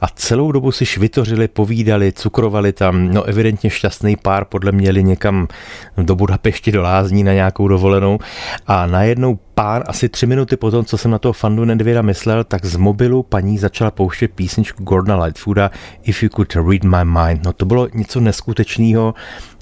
A 0.00 0.08
celou 0.08 0.52
dobu 0.52 0.72
si 0.72 0.86
švitořili, 0.86 1.48
povídali, 1.48 2.12
cukrovali 2.12 2.72
tam, 2.72 3.08
no 3.08 3.22
evidentně 3.22 3.70
šťastný 3.70 4.16
pár 4.16 4.44
podle 4.44 4.72
mě 4.72 4.88
jeli 4.88 5.04
někam 5.04 5.48
do 5.96 6.14
Budapešti 6.14 6.72
do 6.72 6.82
Lázní 6.82 7.24
na 7.24 7.32
nějakou 7.32 7.68
dovolenou. 7.68 8.18
A 8.66 8.86
najednou 8.86 9.38
pár, 9.54 9.84
asi 9.86 10.08
tři 10.08 10.26
minuty 10.26 10.56
potom, 10.56 10.84
co 10.84 10.98
jsem 10.98 11.10
na 11.10 11.18
toho 11.18 11.32
fandu 11.32 11.64
Nedvěda 11.64 12.02
myslel, 12.02 12.44
tak 12.44 12.64
z 12.64 12.76
mobilu 12.76 13.22
paní 13.22 13.58
začala 13.58 13.90
pouštět 13.90 14.28
písničku 14.28 14.84
Gordona 14.84 15.24
Lightfooda 15.24 15.70
If 16.02 16.22
You 16.22 16.28
Could 16.28 16.54
Read 16.54 16.84
My 16.84 17.04
Mind. 17.04 17.44
No 17.44 17.52
to 17.52 17.66
bylo 17.66 17.88
něco 17.94 18.20
neskutečného, 18.20 19.14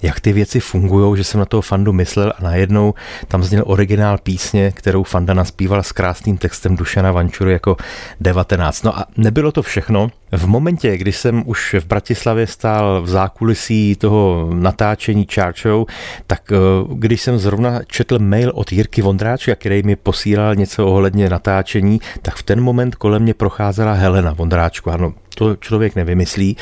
jak 0.03 0.21
ty 0.21 0.33
věci 0.33 0.61
fungují, 0.61 1.17
že 1.17 1.25
jsem 1.25 1.39
na 1.39 1.45
toho 1.45 1.61
fandu 1.61 1.93
myslel 1.93 2.33
a 2.39 2.43
najednou 2.43 2.95
tam 3.29 3.43
zněl 3.43 3.63
originál 3.67 4.19
písně, 4.19 4.73
kterou 4.73 5.03
fanda 5.03 5.35
naspíval 5.35 5.83
s 5.83 5.93
krásným 5.93 6.39
textem 6.39 6.77
Dušana 6.77 7.13
Vančuru 7.13 7.51
jako 7.51 7.77
19. 8.21 8.83
No 8.83 8.99
a 8.99 9.07
nebylo 9.17 9.53
to 9.53 9.63
všechno. 9.63 10.09
V 10.33 10.47
momentě, 10.47 10.97
kdy 10.97 11.13
jsem 11.13 11.43
už 11.47 11.75
v 11.81 11.87
Bratislavě 11.87 12.47
stál 12.47 13.03
v 13.03 13.09
zákulisí 13.09 13.97
toho 13.97 14.51
natáčení 14.55 15.27
Churchill, 15.35 15.87
tak 16.27 16.53
eh, 16.53 16.57
když 16.95 17.23
jsem 17.23 17.39
zrovna 17.39 17.81
četl 17.87 18.19
mail 18.19 18.53
od 18.55 18.73
Jirky 18.73 19.03
Vondráčka, 19.03 19.55
který 19.55 19.83
mi 19.83 19.97
posílal 19.97 20.55
něco 20.55 20.87
ohledně 20.87 21.29
natáčení, 21.29 22.01
tak 22.23 22.35
v 22.35 22.43
ten 22.43 22.61
moment 22.61 22.95
kolem 22.95 23.23
mě 23.23 23.35
procházela 23.35 23.93
Helena 23.93 24.33
Vondráčku. 24.33 24.91
Ano, 24.91 25.15
to 25.35 25.57
člověk 25.57 25.97
nevymyslí. 25.97 26.57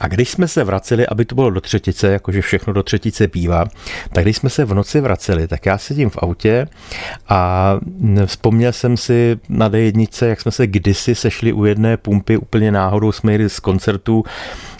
A 0.00 0.08
když 0.08 0.30
jsme 0.30 0.48
se 0.48 0.64
vraceli, 0.64 1.06
aby 1.06 1.24
to 1.24 1.34
bylo 1.34 1.50
do 1.50 1.60
třetice, 1.60 2.12
jakože 2.12 2.42
všechno 2.42 2.72
do 2.72 2.82
třetice 2.82 3.26
bývá, 3.26 3.64
tak 4.12 4.24
když 4.24 4.36
jsme 4.36 4.50
se 4.50 4.64
v 4.64 4.74
noci 4.74 5.00
vraceli, 5.00 5.48
tak 5.48 5.66
já 5.66 5.78
sedím 5.78 6.10
v 6.10 6.18
autě 6.18 6.68
a 7.28 7.74
vzpomněl 8.26 8.72
jsem 8.72 8.96
si 8.96 9.38
na 9.48 9.70
D1, 9.70 10.26
jak 10.26 10.40
jsme 10.40 10.50
se 10.50 10.66
kdysi 10.66 11.14
sešli 11.14 11.52
u 11.52 11.64
jedné 11.64 11.96
pumpy, 11.96 12.36
úplně 12.36 12.72
náhodou 12.72 13.12
jsme 13.12 13.32
jeli 13.32 13.50
z 13.50 13.60
koncertu 13.60 14.24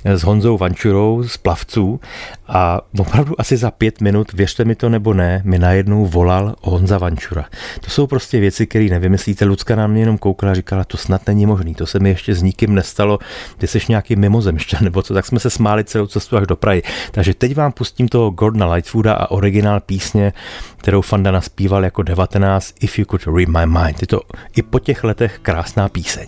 s 0.04 0.22
Honzou 0.22 0.58
Vančurou 0.58 1.22
z 1.26 1.36
plavců 1.36 2.00
a 2.48 2.80
opravdu 2.98 3.40
asi 3.40 3.56
za 3.56 3.70
pět 3.70 4.00
minut, 4.00 4.32
věřte 4.32 4.64
mi 4.64 4.74
to 4.74 4.88
nebo 4.88 5.14
ne, 5.14 5.42
mi 5.44 5.58
najednou 5.58 6.06
volal 6.06 6.54
Honza 6.62 6.98
Vančura. 6.98 7.44
To 7.80 7.90
jsou 7.90 8.06
prostě 8.06 8.40
věci, 8.40 8.66
které 8.66 8.84
nevymyslíte. 8.84 9.44
Lucka 9.44 9.76
nám 9.76 9.90
mě 9.90 10.02
jenom 10.02 10.18
koukala 10.18 10.52
a 10.52 10.54
říkala, 10.54 10.84
to 10.84 10.96
snad 10.96 11.26
není 11.26 11.46
možný, 11.46 11.74
to 11.74 11.86
se 11.86 11.98
mi 11.98 12.08
ještě 12.08 12.34
s 12.34 12.42
nikým 12.42 12.74
nestalo, 12.74 13.18
ty 13.58 13.66
jsi 13.66 13.78
nějaký 13.88 14.16
mimozemšťan 14.16 14.80
nebo 14.84 15.02
co, 15.02 15.14
tak 15.14 15.26
jsme 15.26 15.40
se 15.40 15.50
smáli 15.50 15.84
celou 15.84 16.06
cestu 16.06 16.36
až 16.36 16.46
do 16.46 16.56
Prahy. 16.56 16.82
Takže 17.10 17.34
teď 17.34 17.54
vám 17.54 17.72
pustím 17.72 18.08
toho 18.08 18.30
Gordona 18.30 18.72
Lightfooda 18.72 19.14
a 19.14 19.30
originál 19.30 19.80
písně, 19.80 20.32
kterou 20.76 21.00
Fanda 21.00 21.30
naspíval 21.30 21.84
jako 21.84 22.02
19 22.02 22.74
If 22.80 22.98
You 22.98 23.04
Could 23.04 23.36
Read 23.36 23.48
My 23.48 23.78
Mind. 23.78 24.00
Je 24.00 24.06
to 24.06 24.20
i 24.56 24.62
po 24.62 24.78
těch 24.78 25.04
letech 25.04 25.38
krásná 25.42 25.88
píseň. 25.88 26.26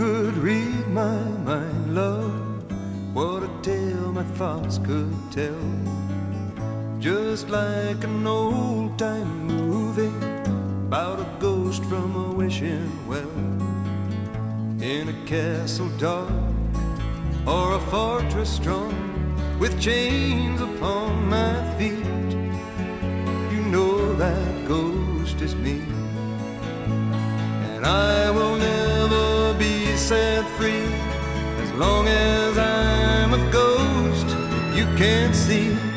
could 0.00 0.34
read 0.38 0.88
my 0.88 1.18
mind, 1.44 1.94
love, 1.94 2.64
what 3.12 3.42
a 3.42 3.50
tale 3.60 4.12
my 4.12 4.22
thoughts 4.38 4.78
could 4.78 5.14
tell. 5.30 5.62
Just 6.98 7.50
like 7.50 8.02
an 8.02 8.26
old 8.26 8.98
time 8.98 9.19
from 12.00 12.16
a 12.16 12.32
wishing 12.32 12.90
well. 13.06 13.36
In 14.80 15.08
a 15.08 15.26
castle 15.26 15.90
dark 15.98 16.32
or 17.46 17.74
a 17.74 17.80
fortress 17.90 18.48
strong 18.48 18.94
with 19.58 19.78
chains 19.78 20.60
upon 20.62 21.28
my 21.28 21.54
feet. 21.76 22.30
You 23.52 23.60
know 23.74 24.14
that 24.14 24.66
ghost 24.66 25.42
is 25.42 25.54
me, 25.54 25.82
and 27.74 27.84
I 27.84 28.30
will 28.30 28.56
never 28.56 29.58
be 29.58 29.94
set 29.96 30.44
free 30.56 30.88
as 31.64 31.70
long 31.74 32.08
as 32.08 32.56
I'm 32.56 33.34
a 33.34 33.42
ghost 33.52 34.28
you 34.74 34.86
can't 34.96 35.36
see. 35.36 35.89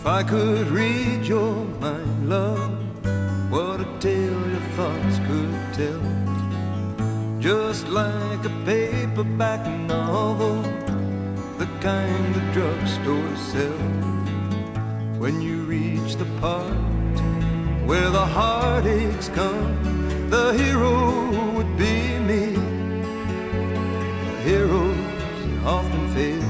If 0.00 0.06
I 0.06 0.22
could 0.22 0.68
read 0.68 1.26
your 1.26 1.52
mind, 1.78 2.30
love, 2.30 2.72
what 3.52 3.82
a 3.82 3.98
tale 4.00 4.48
your 4.48 4.66
thoughts 4.74 5.18
could 5.28 5.54
tell. 5.74 7.38
Just 7.38 7.86
like 7.86 8.42
a 8.46 8.62
paperback 8.64 9.60
novel, 9.86 10.62
the 11.58 11.68
kind 11.82 12.34
the 12.34 12.40
drugstore 12.54 13.36
sells. 13.52 15.18
When 15.18 15.42
you 15.42 15.64
reach 15.64 16.16
the 16.16 16.24
part 16.40 16.72
where 17.84 18.08
the 18.08 18.24
heartaches 18.24 19.28
come, 19.28 20.30
the 20.30 20.54
hero 20.54 21.52
would 21.56 21.76
be 21.76 22.18
me. 22.20 22.56
Heroes 24.44 24.96
often 25.66 26.08
fail, 26.14 26.42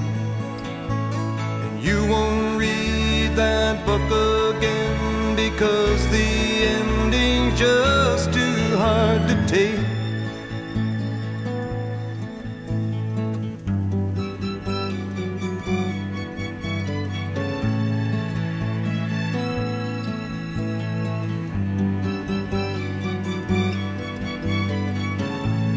and 1.65 1.83
you 1.83 2.07
won't 2.07 2.61
read 2.61 2.90
read 3.31 3.37
that 3.37 3.87
book 3.87 4.57
again 4.57 5.37
because 5.37 6.07
the 6.09 6.65
ending's 6.65 7.59
just 7.59 8.33
too 8.33 8.77
hard 8.77 9.29
to 9.29 9.47
take. 9.47 9.79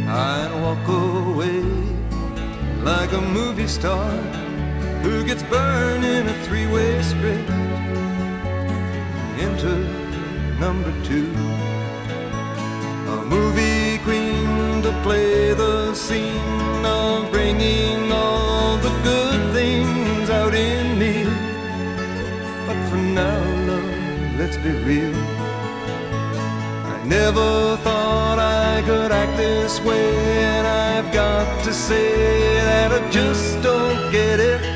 I'd 0.07 0.51
walk 0.61 0.87
away 0.87 1.61
like 2.83 3.11
a 3.13 3.21
movie 3.21 3.67
star 3.67 4.42
who 5.03 5.23
gets 5.25 5.43
burned 5.43 6.05
in 6.05 6.27
a 6.27 6.33
three-way 6.45 7.01
script 7.01 7.49
into 9.37 9.71
number 10.59 10.93
two. 11.03 11.29
A 13.15 13.17
movie 13.25 13.97
queen 14.05 14.81
to 14.81 14.91
play 15.03 15.53
the 15.53 15.93
scene 15.93 16.85
of 16.85 17.29
bringing 17.31 18.11
all 18.11 18.77
the 18.77 18.93
good 19.03 19.53
things 19.53 20.29
out 20.29 20.53
in 20.53 20.97
me. 20.97 21.25
But 22.65 22.79
for 22.89 23.01
now, 23.21 23.43
love, 23.67 24.39
let's 24.39 24.57
be 24.57 24.71
real. 24.89 25.15
I 26.93 27.03
never 27.05 27.75
thought 27.83 28.39
I 28.39 28.81
could 28.85 29.11
act 29.11 29.35
this 29.35 29.81
way, 29.81 30.15
and 30.55 30.65
I've 30.65 31.13
got 31.13 31.63
to 31.65 31.73
say 31.73 32.55
that 32.69 32.93
I 32.93 33.11
just 33.11 33.61
don't 33.61 34.11
get 34.13 34.39
it. 34.39 34.72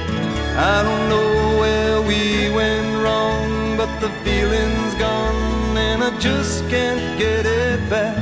I 0.59 0.81
don't 0.81 1.09
know 1.09 1.59
where 1.59 2.01
we 2.01 2.49
went 2.49 3.03
wrong, 3.03 3.77
but 3.77 3.99
the 3.99 4.09
feeling's 4.25 4.95
gone, 4.95 5.77
and 5.77 6.03
I 6.03 6.17
just 6.17 6.67
can't 6.67 7.19
get 7.19 7.45
it 7.45 7.87
back. 7.91 8.17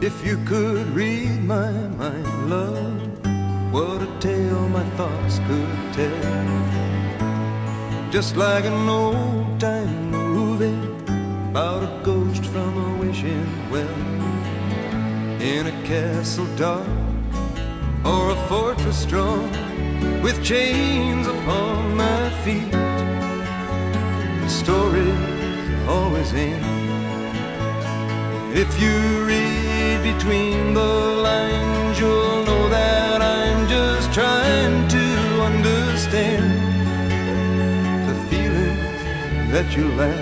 If 0.00 0.24
you 0.24 0.36
could 0.44 0.86
read 0.94 1.42
my 1.42 1.72
mind, 1.72 2.50
love, 2.50 3.02
what 3.72 4.00
a 4.00 4.08
tale 4.20 4.68
my 4.68 4.84
thoughts 4.96 5.40
could 5.48 5.92
tell. 5.92 6.52
Just 8.12 8.36
like 8.36 8.64
an 8.64 8.88
old 8.88 9.58
time 9.58 10.12
movie 10.12 10.92
about 11.50 11.82
a 11.82 12.00
ghost 12.04 12.44
from 12.46 12.71
wishing 13.12 13.70
well. 13.70 13.98
In 15.40 15.66
a 15.66 15.86
castle 15.86 16.46
dark 16.56 16.88
or 18.06 18.30
a 18.30 18.36
fortress 18.48 18.98
strong 19.02 19.50
with 20.22 20.42
chains 20.42 21.26
upon 21.26 21.94
my 21.94 22.30
feet. 22.42 22.72
The 24.42 24.48
story's 24.48 25.88
always 25.88 26.32
end. 26.32 26.64
If 28.54 28.70
you 28.80 28.96
read 29.26 30.14
between 30.14 30.72
the 30.72 30.92
lines, 31.28 32.00
you'll 32.00 32.44
know 32.48 32.68
that 32.70 33.20
I'm 33.20 33.68
just 33.68 34.10
trying 34.14 34.88
to 34.96 35.06
understand 35.50 36.48
the 38.08 38.16
feelings 38.30 39.00
that 39.52 39.76
you 39.76 39.88
lack. 40.00 40.21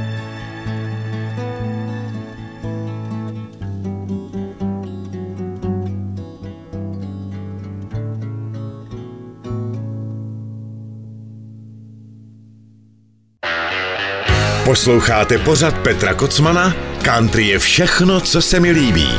Posloucháte 14.71 15.37
pořad 15.37 15.77
Petra 15.77 16.13
Kocmana? 16.13 16.73
Country 17.03 17.47
je 17.47 17.59
všechno, 17.59 18.21
co 18.21 18.41
se 18.41 18.59
mi 18.59 18.71
líbí. 18.71 19.09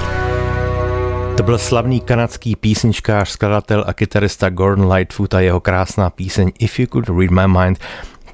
To 1.37 1.43
byl 1.43 1.59
slavný 1.59 2.01
kanadský 2.01 2.57
písničkář, 2.57 3.29
skladatel 3.29 3.85
a 3.87 3.93
kytarista 3.93 4.51
Gordon 4.51 4.93
Lightfoot 4.93 5.35
a 5.35 5.41
jeho 5.41 5.61
krásná 5.61 6.11
píseň 6.11 6.53
If 6.59 6.81
You 6.81 6.87
Could 6.87 7.09
Read 7.09 7.31
My 7.31 7.59
Mind, 7.59 7.79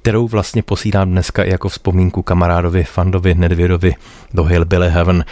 kterou 0.03 0.29
vlastně 0.29 0.63
posílám 0.63 1.11
dneska 1.11 1.45
i 1.45 1.51
jako 1.51 1.69
vzpomínku 1.69 2.23
kamarádovi 2.23 2.85
Fandovi 2.85 3.35
Nedvědovi 3.35 3.95
do 4.35 4.45
Hillbilly 4.45 4.91
Heaven. 4.91 5.25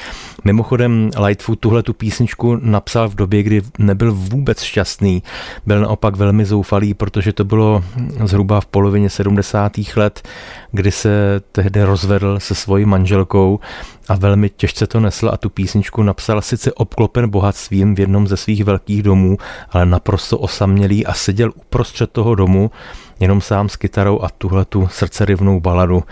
Mimochodem 0.44 1.10
Lightfoot 1.24 1.60
tuhle 1.60 1.82
tu 1.82 1.92
písničku 1.92 2.58
napsal 2.62 3.08
v 3.08 3.14
době, 3.14 3.42
kdy 3.42 3.62
nebyl 3.78 4.12
vůbec 4.12 4.62
šťastný, 4.62 5.22
byl 5.66 5.80
naopak 5.80 6.16
velmi 6.16 6.44
zoufalý, 6.44 6.94
protože 6.94 7.32
to 7.32 7.44
bylo 7.44 7.84
zhruba 8.24 8.60
v 8.60 8.66
polovině 8.66 9.10
70. 9.10 9.72
let, 9.96 10.28
kdy 10.72 10.92
se 10.92 11.40
tehdy 11.52 11.82
rozvedl 11.82 12.40
se 12.40 12.54
svojí 12.54 12.84
manželkou 12.84 13.60
a 14.08 14.16
velmi 14.16 14.50
těžce 14.50 14.86
to 14.86 15.00
nesl 15.00 15.30
a 15.32 15.36
tu 15.36 15.50
písničku 15.50 16.02
napsal 16.02 16.42
sice 16.42 16.72
obklopen 16.72 17.30
bohatstvím 17.30 17.94
v 17.94 18.00
jednom 18.00 18.26
ze 18.26 18.36
svých 18.36 18.64
velkých 18.64 19.02
domů, 19.02 19.36
ale 19.70 19.86
naprosto 19.86 20.38
osamělý 20.38 21.06
a 21.06 21.12
seděl 21.12 21.52
uprostřed 21.56 22.10
toho 22.10 22.34
domu 22.34 22.70
jenom 23.20 23.40
sám 23.40 23.68
s 23.68 23.76
kytarou 23.76 24.22
a 24.22 24.28
tuhle 24.38 24.64
tu 24.64 24.88
srdcerivnou 24.88 25.60
baladu 25.60 26.04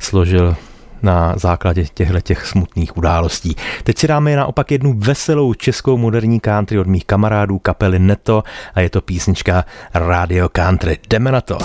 složil 0.00 0.56
na 1.02 1.34
základě 1.36 1.84
těchto 1.94 2.20
těch 2.20 2.46
smutných 2.46 2.96
událostí. 2.96 3.56
Teď 3.82 3.98
si 3.98 4.08
dáme 4.08 4.36
naopak 4.36 4.70
jednu 4.70 4.94
veselou 4.96 5.54
českou 5.54 5.96
moderní 5.96 6.40
country 6.40 6.78
od 6.78 6.86
mých 6.86 7.04
kamarádů 7.04 7.58
kapely 7.58 7.98
Neto 7.98 8.42
a 8.74 8.80
je 8.80 8.90
to 8.90 9.00
písnička 9.00 9.64
Radio 9.94 10.48
Country. 10.48 10.98
Jdeme 11.08 11.32
na 11.32 11.40
to. 11.40 11.58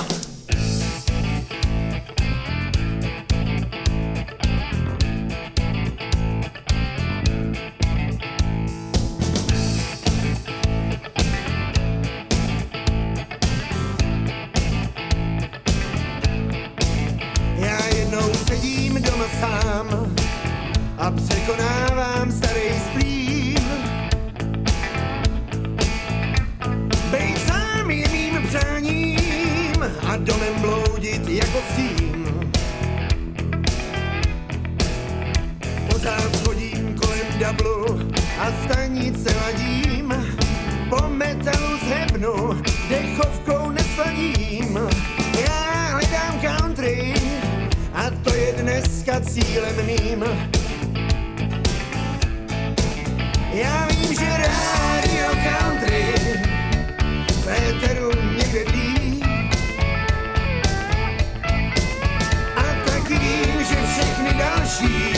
a 30.11 30.17
domem 30.17 30.61
bloudit 30.61 31.29
jako 31.29 31.59
stín. 31.71 32.51
Pořád 35.91 36.47
chodím 36.47 36.95
kolem 36.95 37.39
dablu 37.39 37.85
a 38.39 38.51
stanice 38.63 39.35
ladím, 39.35 40.13
po 40.89 41.07
metalu 41.07 41.77
zhebnu, 41.87 42.61
dechovkou 42.89 43.69
nesladím. 43.69 44.79
Já 45.45 45.87
hledám 45.91 46.39
country 46.41 47.13
a 47.93 48.09
to 48.23 48.33
je 48.35 48.53
dneska 48.53 49.19
cílem 49.19 49.85
mým. 49.85 50.25
Já 53.53 53.87
vím, 53.87 54.13
že 54.13 54.37
rádio 54.37 55.27
country 55.43 56.13
v 57.43 57.47
éteru 57.47 58.10
další 64.71 65.13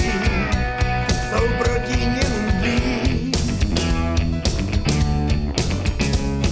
jsou 1.29 1.47
proti 1.57 1.99
němu 1.99 2.51
blí. 2.59 3.31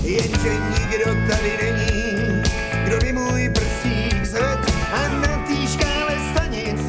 Jenže 0.03 0.49
nikdo 0.79 1.05
tady 1.05 1.57
není, 1.61 2.43
kdo 2.85 2.97
by 2.97 3.13
můj 3.13 3.49
prstík 3.49 4.25
zved 4.25 4.59
a 4.93 5.07
na 5.07 5.45
té 5.47 5.67
škále 5.73 6.17
stanic 6.31 6.81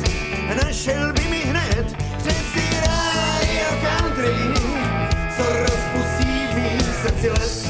našel 0.64 1.12
by 1.12 1.28
mi 1.28 1.40
hned 1.44 1.96
přesně 2.18 2.80
ráj 2.86 3.60
a 3.70 3.98
country, 4.00 4.34
co 5.36 5.42
rozpustí 5.56 6.46
v 6.52 6.54
mým 6.54 6.80
srdci 7.02 7.30
les. 7.30 7.66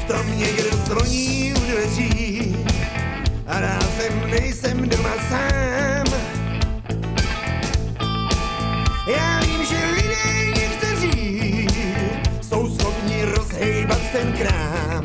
V 0.00 0.04
tom 0.04 0.38
někdo 0.38 0.76
zvoní 0.76 1.54
u 1.56 1.60
dveří 1.60 2.56
a 3.46 3.60
rázem 3.60 4.30
nej 4.30 4.45
sám. 5.28 6.06
Já 9.06 9.40
vím, 9.40 9.64
že 9.64 9.76
lidé 9.96 10.60
někteří 10.60 11.66
jsou 12.40 12.78
schopni 12.78 13.24
rozhejbat 13.24 14.00
ten 14.12 14.32
krám. 14.32 15.02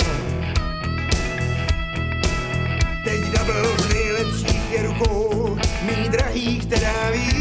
Teď 3.04 3.20
double 3.20 3.62
v 3.64 3.94
nejlepších 3.94 4.72
je 4.72 4.84
rukou, 4.84 5.58
mý 5.82 6.10
drahý, 6.10 6.60
která 6.60 7.10
ví, 7.12 7.41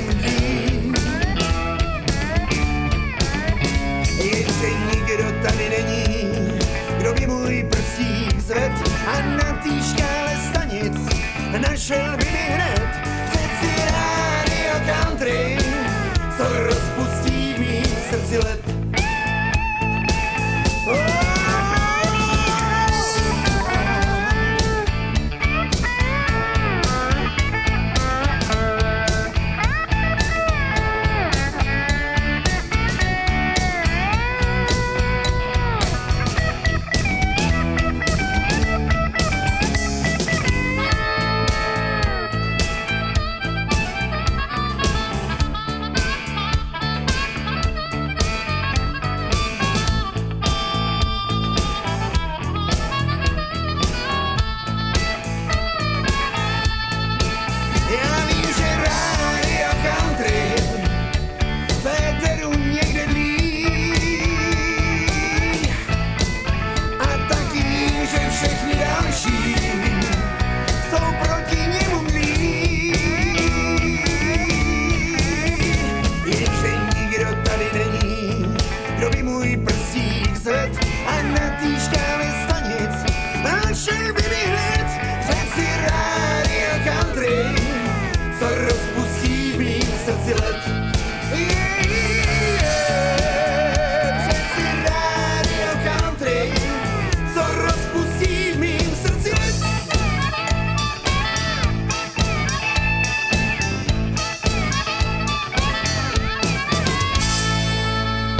moment. 0.00 0.29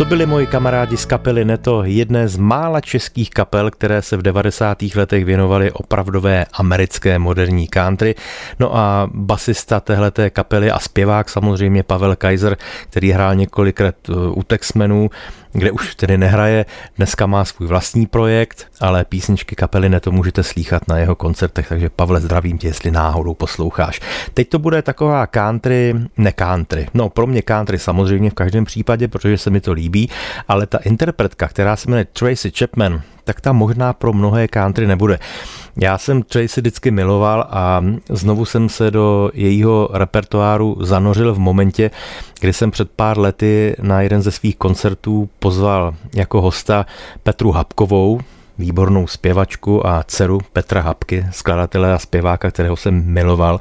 To 0.01 0.07
byli 0.07 0.26
moji 0.26 0.46
kamarádi 0.46 0.96
z 0.96 1.05
kapely 1.05 1.44
Neto, 1.44 1.84
jedné 1.84 2.28
z 2.28 2.36
mála 2.36 2.80
českých 2.80 3.30
kapel, 3.30 3.70
které 3.70 4.03
se 4.03 4.16
v 4.16 4.22
90. 4.22 4.78
letech 4.94 5.24
věnovaly 5.24 5.72
opravdové 5.72 6.46
americké 6.53 7.18
moderní 7.18 7.68
country. 7.68 8.14
No 8.59 8.76
a 8.76 9.11
basista 9.14 9.80
téhleté 9.80 10.30
kapely 10.30 10.70
a 10.70 10.78
zpěvák 10.78 11.28
samozřejmě 11.28 11.82
Pavel 11.82 12.16
Kaiser, 12.16 12.57
který 12.90 13.11
hrál 13.11 13.34
několikrát 13.34 14.09
uh, 14.09 14.38
u 14.38 14.42
Texmenů, 14.42 15.11
kde 15.53 15.70
už 15.70 15.94
tedy 15.94 16.18
nehraje, 16.18 16.66
dneska 16.96 17.26
má 17.26 17.44
svůj 17.44 17.68
vlastní 17.68 18.07
projekt, 18.07 18.66
ale 18.80 19.05
písničky 19.05 19.57
kapely 19.57 19.88
Neto 19.88 20.12
můžete 20.12 20.42
slýchat 20.42 20.88
na 20.88 20.98
jeho 20.98 21.14
koncertech, 21.14 21.68
takže 21.68 21.90
Pavle 21.90 22.20
zdravím 22.20 22.59
tě, 22.59 22.66
jestli 22.66 22.90
náhodou 22.90 23.34
posloucháš. 23.34 24.01
Teď 24.34 24.48
to 24.48 24.59
bude 24.59 24.82
taková 24.82 25.26
country, 25.26 25.94
ne 26.16 26.32
country, 26.32 26.88
no 26.94 27.09
pro 27.09 27.26
mě 27.26 27.42
country 27.42 27.78
samozřejmě 27.78 28.30
v 28.30 28.34
každém 28.34 28.64
případě, 28.64 29.09
protože 29.09 29.38
se 29.38 29.51
mi 29.51 29.61
to 29.61 29.72
líbí, 29.72 30.11
ale 30.48 30.66
ta 30.66 30.78
interpretka, 30.78 31.48
která 31.48 31.76
se 31.76 31.90
jmenuje 31.90 32.05
Tracy 32.05 32.53
Chapman, 32.59 33.03
tak 33.25 33.41
ta 33.41 33.53
možná 33.53 33.93
pro 33.93 34.12
mnohé 34.12 34.49
country 34.49 34.87
nebude. 34.87 35.18
Já 35.77 35.99
jsem 35.99 36.23
Tracy 36.23 36.61
vždycky 36.61 36.91
miloval 36.91 37.47
a 37.51 37.85
znovu 38.09 38.45
jsem 38.45 38.68
se 38.68 38.91
do 38.91 39.31
jejího 39.35 39.89
repertoáru 39.93 40.77
zanořil 40.81 41.35
v 41.35 41.39
momentě, 41.39 41.91
kdy 42.41 42.53
jsem 42.53 42.71
před 42.71 42.91
pár 42.91 43.18
lety 43.18 43.77
na 43.83 44.01
jeden 44.01 44.23
ze 44.23 44.31
svých 44.31 44.57
koncertů 44.57 45.29
pozval 45.39 45.95
jako 46.14 46.41
hosta 46.41 46.87
Petru 47.23 47.53
Habkovou, 47.53 48.21
výbornou 48.61 49.06
zpěvačku 49.06 49.86
a 49.86 50.02
dceru 50.02 50.40
Petra 50.52 50.80
Habky, 50.80 51.26
skladatele 51.30 51.94
a 51.94 51.98
zpěváka, 51.98 52.50
kterého 52.50 52.76
jsem 52.76 53.04
miloval. 53.04 53.61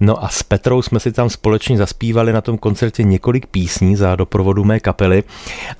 No 0.00 0.24
a 0.24 0.28
s 0.28 0.42
Petrou 0.42 0.82
jsme 0.82 1.00
si 1.00 1.12
tam 1.12 1.30
společně 1.30 1.76
zaspívali 1.76 2.32
na 2.32 2.40
tom 2.40 2.58
koncertě 2.58 3.02
několik 3.02 3.46
písní 3.46 3.96
za 3.96 4.16
doprovodu 4.16 4.64
mé 4.64 4.80
kapely 4.80 5.22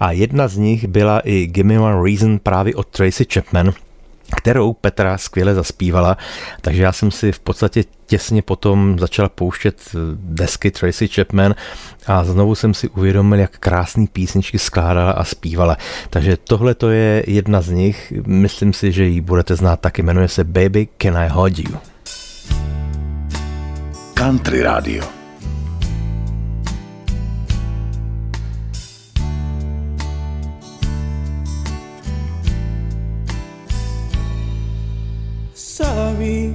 a 0.00 0.12
jedna 0.12 0.48
z 0.48 0.56
nich 0.56 0.88
byla 0.88 1.20
i 1.20 1.46
Gimme 1.46 1.80
One 1.80 2.04
Reason 2.04 2.38
právě 2.38 2.74
od 2.74 2.86
Tracy 2.86 3.26
Chapman, 3.32 3.72
kterou 4.36 4.72
Petra 4.72 5.18
skvěle 5.18 5.54
zaspívala, 5.54 6.16
takže 6.60 6.82
já 6.82 6.92
jsem 6.92 7.10
si 7.10 7.32
v 7.32 7.40
podstatě 7.40 7.84
těsně 8.06 8.42
potom 8.42 8.98
začal 8.98 9.28
pouštět 9.28 9.90
desky 10.14 10.70
Tracy 10.70 11.08
Chapman 11.08 11.54
a 12.06 12.24
znovu 12.24 12.54
jsem 12.54 12.74
si 12.74 12.88
uvědomil, 12.88 13.38
jak 13.38 13.58
krásný 13.58 14.06
písničky 14.06 14.58
skládala 14.58 15.12
a 15.12 15.24
zpívala. 15.24 15.76
Takže 16.10 16.36
tohle 16.36 16.74
to 16.74 16.90
je 16.90 17.24
jedna 17.26 17.60
z 17.60 17.70
nich, 17.70 18.12
myslím 18.26 18.72
si, 18.72 18.92
že 18.92 19.04
ji 19.04 19.20
budete 19.20 19.56
znát 19.56 19.80
taky, 19.80 20.02
jmenuje 20.02 20.28
se 20.28 20.44
Baby 20.44 20.88
Can 21.02 21.16
I 21.16 21.28
Hold 21.28 21.58
You. 21.58 21.76
Country 24.14 24.62
Radio. 24.62 25.23
Sorry 35.74 36.54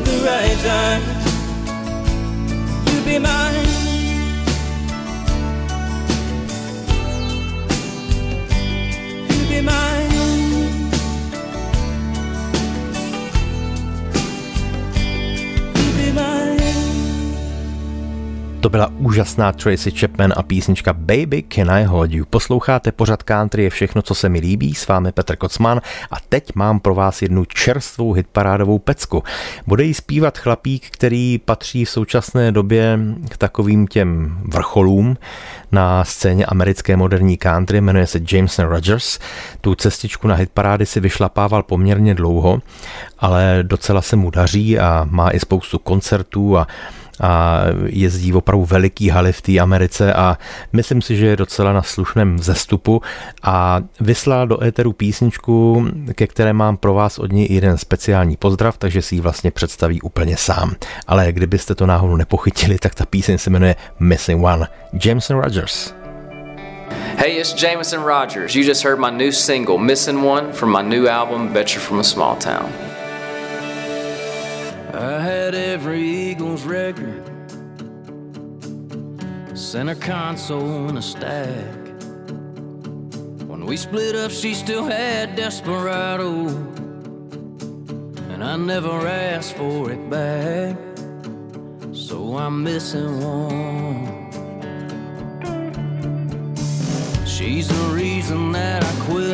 at 0.00 0.06
the 0.06 0.18
right 0.24 0.58
time, 0.64 1.02
you'd 2.94 3.04
be 3.04 3.18
mine. 3.18 3.49
To 18.60 18.68
byla 18.68 18.92
úžasná 18.98 19.52
Tracy 19.52 19.90
Chapman 19.90 20.32
a 20.36 20.42
písnička 20.42 20.92
Baby 20.92 21.44
Can 21.48 21.70
I 21.70 21.84
Hold 21.84 22.12
You. 22.12 22.24
Posloucháte 22.30 22.92
pořad 22.92 23.22
country 23.22 23.62
je 23.62 23.70
všechno, 23.70 24.02
co 24.02 24.14
se 24.14 24.28
mi 24.28 24.40
líbí, 24.40 24.74
s 24.74 24.88
vámi 24.88 25.12
Petr 25.12 25.36
Kocman 25.36 25.80
a 26.10 26.14
teď 26.28 26.54
mám 26.54 26.80
pro 26.80 26.94
vás 26.94 27.22
jednu 27.22 27.44
čerstvou 27.44 28.12
hitparádovou 28.12 28.78
pecku. 28.78 29.24
Bude 29.66 29.84
jí 29.84 29.94
zpívat 29.94 30.38
chlapík, 30.38 30.90
který 30.90 31.38
patří 31.38 31.84
v 31.84 31.90
současné 31.90 32.52
době 32.52 32.98
k 33.28 33.36
takovým 33.36 33.86
těm 33.86 34.38
vrcholům 34.44 35.16
na 35.72 36.04
scéně 36.04 36.46
americké 36.46 36.96
moderní 36.96 37.36
country, 37.36 37.80
jmenuje 37.80 38.06
se 38.06 38.20
Jameson 38.32 38.64
Rogers. 38.66 39.18
Tu 39.60 39.74
cestičku 39.74 40.28
na 40.28 40.34
hitparády 40.34 40.86
si 40.86 41.00
vyšlapával 41.00 41.62
poměrně 41.62 42.14
dlouho, 42.14 42.62
ale 43.18 43.58
docela 43.62 44.02
se 44.02 44.16
mu 44.16 44.30
daří 44.30 44.78
a 44.78 45.06
má 45.10 45.30
i 45.30 45.40
spoustu 45.40 45.78
koncertů 45.78 46.58
a 46.58 46.66
a 47.20 47.62
jezdí 47.86 48.32
opravdu 48.32 48.64
veliký 48.64 49.08
haly 49.08 49.32
v 49.32 49.42
té 49.42 49.58
Americe 49.58 50.14
a 50.14 50.38
myslím 50.72 51.02
si, 51.02 51.16
že 51.16 51.26
je 51.26 51.36
docela 51.36 51.72
na 51.72 51.82
slušném 51.82 52.36
vzestupu 52.36 53.02
a 53.42 53.80
vyslal 54.00 54.46
do 54.46 54.64
éteru 54.64 54.92
písničku, 54.92 55.86
ke 56.14 56.26
které 56.26 56.52
mám 56.52 56.76
pro 56.76 56.94
vás 56.94 57.18
od 57.18 57.32
něj 57.32 57.46
jeden 57.50 57.78
speciální 57.78 58.36
pozdrav, 58.36 58.78
takže 58.78 59.02
si 59.02 59.14
ji 59.14 59.20
vlastně 59.20 59.50
představí 59.50 60.02
úplně 60.02 60.36
sám. 60.36 60.74
Ale 61.06 61.32
kdybyste 61.32 61.74
to 61.74 61.86
náhodou 61.86 62.16
nepochytili, 62.16 62.78
tak 62.78 62.94
ta 62.94 63.06
píseň 63.06 63.38
se 63.38 63.50
jmenuje 63.50 63.76
Missing 64.00 64.44
One. 64.44 64.68
Jameson 65.04 65.36
Rogers. 65.36 65.94
Hey, 67.16 67.40
it's 67.40 67.62
Jameson 67.62 68.02
Rogers. 68.02 68.54
You 68.54 68.64
just 68.64 68.84
heard 68.84 68.98
my 68.98 69.10
new 69.10 69.32
single, 69.32 69.78
Missing 69.78 70.24
One, 70.24 70.52
from 70.52 70.72
my 70.72 70.82
new 70.82 71.06
album, 71.06 71.52
Bet 71.52 71.74
You're 71.74 71.86
From 71.86 72.00
a 72.00 72.04
Small 72.04 72.36
Town. 72.36 72.89
I 74.94 75.20
had 75.20 75.54
every 75.54 76.02
Eagles 76.02 76.64
record, 76.64 77.24
center 79.54 79.94
console 79.94 80.88
in 80.88 80.96
a 80.96 81.02
stack. 81.02 81.76
When 83.46 83.66
we 83.66 83.76
split 83.76 84.16
up, 84.16 84.32
she 84.32 84.52
still 84.52 84.84
had 84.84 85.36
Desperado, 85.36 86.48
and 88.30 88.42
I 88.42 88.56
never 88.56 89.06
asked 89.06 89.56
for 89.56 89.92
it 89.92 90.10
back. 90.10 90.76
So 91.92 92.36
I'm 92.36 92.64
missing 92.64 93.20
one. 93.20 94.30
She's 97.26 97.68
the 97.68 97.94
reason 97.94 98.50
that 98.52 98.82
I 98.82 98.92
quit. 99.06 99.30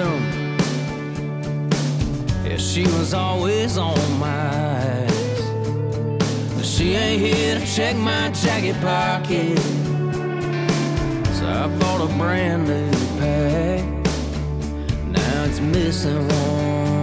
Yeah, 2.44 2.58
she 2.58 2.82
was 2.82 3.14
always 3.14 3.78
on 3.78 4.18
my 4.18 4.26
ass. 4.26 5.05
She 6.76 6.92
ain't 6.92 7.22
here 7.22 7.58
to 7.58 7.64
check 7.64 7.96
my 7.96 8.28
jacket 8.32 8.78
pocket. 8.82 9.58
So 11.36 11.46
I 11.46 11.74
bought 11.78 12.02
a 12.02 12.18
brand 12.18 12.68
new 12.68 12.90
pack. 13.18 13.82
Now 15.06 15.44
it's 15.44 15.58
missing 15.58 16.28
one. 16.28 16.95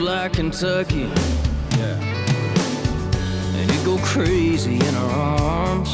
Like 0.00 0.34
Kentucky. 0.34 1.10
Yeah. 1.76 1.98
And 3.56 3.70
it 3.70 3.84
go 3.84 3.98
crazy 3.98 4.74
in 4.74 4.94
her 4.94 5.10
arms. 5.10 5.90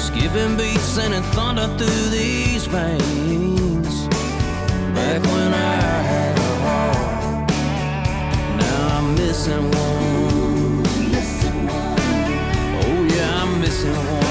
Skipping 0.00 0.56
beats, 0.56 0.82
sending 0.82 1.22
thunder 1.34 1.66
through 1.76 2.10
these 2.10 2.66
veins. 2.66 4.08
Back 4.94 5.22
when 5.22 5.54
I 5.54 5.76
had 6.12 6.38
a 6.38 6.54
heart, 6.64 7.48
now 8.58 8.98
I'm 8.98 9.14
missing 9.14 9.70
one. 9.70 10.86
Oh 12.82 13.06
yeah, 13.14 13.42
I'm 13.42 13.60
missing 13.60 13.94
one. 13.94 14.25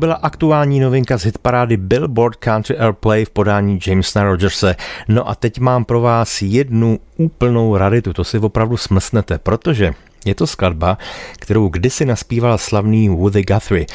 Byla 0.00 0.14
aktuální 0.14 0.80
novinka 0.80 1.18
z 1.18 1.24
hitparády 1.24 1.76
Billboard 1.76 2.36
Country 2.36 2.78
Airplay 2.78 3.24
v 3.24 3.30
podání 3.30 3.78
Jamesona 3.86 4.24
Rogerse. 4.24 4.76
No 5.08 5.28
a 5.28 5.34
teď 5.34 5.58
mám 5.58 5.84
pro 5.84 6.00
vás 6.00 6.42
jednu 6.42 6.98
úplnou 7.16 7.76
raritu, 7.76 8.12
to 8.12 8.24
si 8.24 8.38
opravdu 8.38 8.76
smsnete, 8.76 9.38
protože 9.38 9.92
je 10.24 10.34
to 10.34 10.46
skladba, 10.46 10.98
kterou 11.38 11.68
kdysi 11.68 12.04
naspíval 12.04 12.58
slavný 12.58 13.08
Woody 13.08 13.42
Guthrie. 13.42 13.86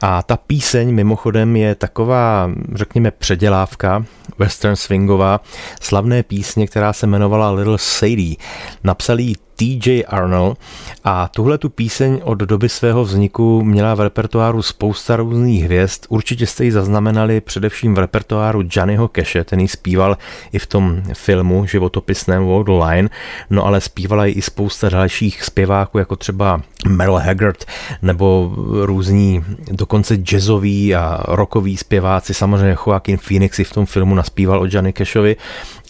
A 0.00 0.22
ta 0.22 0.36
píseň 0.36 0.94
mimochodem 0.94 1.56
je 1.56 1.74
taková, 1.74 2.50
řekněme, 2.74 3.10
předělávka 3.10 4.04
western 4.38 4.76
swingová 4.76 5.40
slavné 5.80 6.22
písně, 6.22 6.66
která 6.66 6.92
se 6.92 7.06
jmenovala 7.06 7.50
Little 7.50 7.78
Sadie. 7.78 8.36
Napsal 8.84 9.20
ji 9.20 9.34
TJ 9.56 10.04
Arnold. 10.08 10.58
A 11.04 11.28
tuhle 11.28 11.58
tu 11.58 11.68
píseň 11.68 12.20
od 12.24 12.38
doby 12.38 12.68
svého 12.68 13.04
vzniku 13.04 13.64
měla 13.64 13.94
v 13.94 14.00
repertoáru 14.00 14.62
spousta 14.62 15.16
různých 15.16 15.64
hvězd. 15.64 16.04
Určitě 16.08 16.46
jste 16.46 16.64
ji 16.64 16.72
zaznamenali 16.72 17.40
především 17.40 17.94
v 17.94 17.98
repertoáru 17.98 18.62
Johnnyho 18.70 19.10
Cache, 19.16 19.44
ten 19.44 19.60
ji 19.60 19.68
zpíval 19.68 20.16
i 20.52 20.58
v 20.58 20.66
tom 20.66 21.02
filmu 21.14 21.66
životopisném 21.66 22.64
the 22.64 22.72
Line, 22.84 23.08
no 23.50 23.66
ale 23.66 23.80
zpívala 23.80 24.26
ji 24.26 24.32
i 24.32 24.42
spousta 24.42 24.88
dalších 24.88 25.44
zpěváků, 25.44 25.98
jako 25.98 26.16
třeba 26.16 26.60
Merle 26.88 27.22
Haggard 27.22 27.64
nebo 28.02 28.52
různí 28.82 29.44
dokonce 29.70 30.16
jazzoví 30.32 30.94
a 30.94 31.24
rockoví 31.28 31.76
zpěváci, 31.76 32.34
samozřejmě 32.34 32.76
Joaquin 32.86 33.18
Phoenix 33.18 33.58
i 33.58 33.64
v 33.64 33.72
tom 33.72 33.86
filmu 33.86 34.14
naspíval 34.14 34.60
o 34.60 34.66
Johnny 34.70 34.92
Cashovi, 34.92 35.36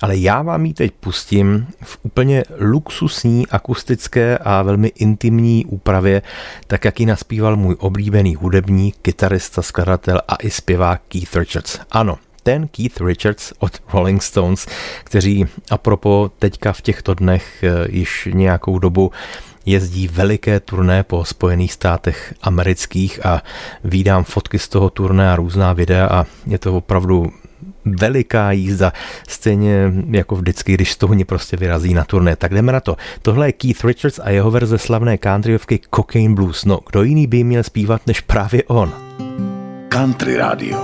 ale 0.02 0.16
já 0.16 0.42
vám 0.42 0.66
ji 0.66 0.74
teď 0.74 0.92
pustím 1.00 1.66
v 1.82 1.98
úplně 2.02 2.44
luxusní, 2.60 3.46
akustické 3.54 4.38
a 4.38 4.62
velmi 4.62 4.88
intimní 4.88 5.64
úpravě, 5.66 6.22
tak 6.66 6.84
jak 6.84 7.00
ji 7.00 7.06
naspíval 7.06 7.56
můj 7.56 7.76
oblíbený 7.78 8.34
hudebník, 8.34 8.96
kytarista, 9.02 9.62
skladatel 9.62 10.20
a 10.28 10.36
i 10.36 10.50
zpěvák 10.50 11.00
Keith 11.08 11.36
Richards. 11.36 11.78
Ano, 11.90 12.18
ten 12.42 12.68
Keith 12.68 13.00
Richards 13.00 13.52
od 13.58 13.72
Rolling 13.92 14.22
Stones, 14.22 14.66
kteří 15.04 15.46
apropo 15.70 16.30
teďka 16.38 16.72
v 16.72 16.80
těchto 16.80 17.14
dnech 17.14 17.64
eh, 17.64 17.88
již 17.90 18.28
nějakou 18.32 18.78
dobu 18.78 19.12
jezdí 19.66 20.08
veliké 20.08 20.60
turné 20.60 21.02
po 21.02 21.24
Spojených 21.24 21.72
státech 21.72 22.34
amerických 22.42 23.26
a 23.26 23.42
výdám 23.84 24.24
fotky 24.24 24.58
z 24.58 24.68
toho 24.68 24.90
turné 24.90 25.32
a 25.32 25.36
různá 25.36 25.72
videa 25.72 26.06
a 26.06 26.26
je 26.46 26.58
to 26.58 26.76
opravdu 26.76 27.32
veliká 27.84 28.52
jízda, 28.52 28.92
stejně 29.28 29.92
jako 30.10 30.36
vždycky, 30.36 30.74
když 30.74 30.92
Stouni 30.92 31.24
prostě 31.24 31.56
vyrazí 31.56 31.94
na 31.94 32.04
turné. 32.04 32.36
Tak 32.36 32.54
jdeme 32.54 32.72
na 32.72 32.80
to. 32.80 32.96
Tohle 33.22 33.48
je 33.48 33.52
Keith 33.52 33.84
Richards 33.84 34.20
a 34.22 34.30
jeho 34.30 34.50
verze 34.50 34.78
slavné 34.78 35.18
countryovky 35.18 35.80
Cocaine 35.94 36.34
Blues. 36.34 36.64
No, 36.64 36.80
kdo 36.90 37.02
jiný 37.02 37.26
by 37.26 37.44
měl 37.44 37.62
zpívat 37.62 38.06
než 38.06 38.20
právě 38.20 38.62
on? 38.64 38.92
Country 39.88 40.36
Radio. 40.36 40.78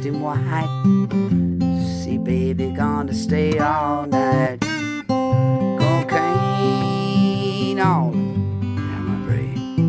Dressed 0.00 0.06
in 0.06 0.20
white. 0.20 0.68
See, 2.02 2.18
baby, 2.18 2.70
gonna 2.70 3.12
stay 3.12 3.58
all 3.58 4.06
night. 4.06 4.60
Cocaine 5.78 6.58
all 7.80 8.10
around 8.10 9.04
my 9.08 9.16
brain. 9.26 9.84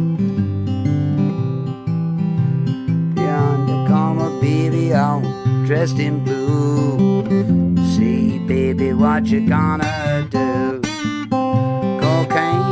The 3.15 3.21
undercover 3.21 4.29
baby, 4.41 4.93
all 4.93 5.21
dressed 5.65 5.99
in 5.99 6.23
blue. 6.25 7.23
See, 7.95 8.39
baby, 8.39 8.93
what 8.93 9.27
you 9.27 9.47
gonna 9.47 10.27
do? 10.29 10.81
Cocaine 12.01 12.70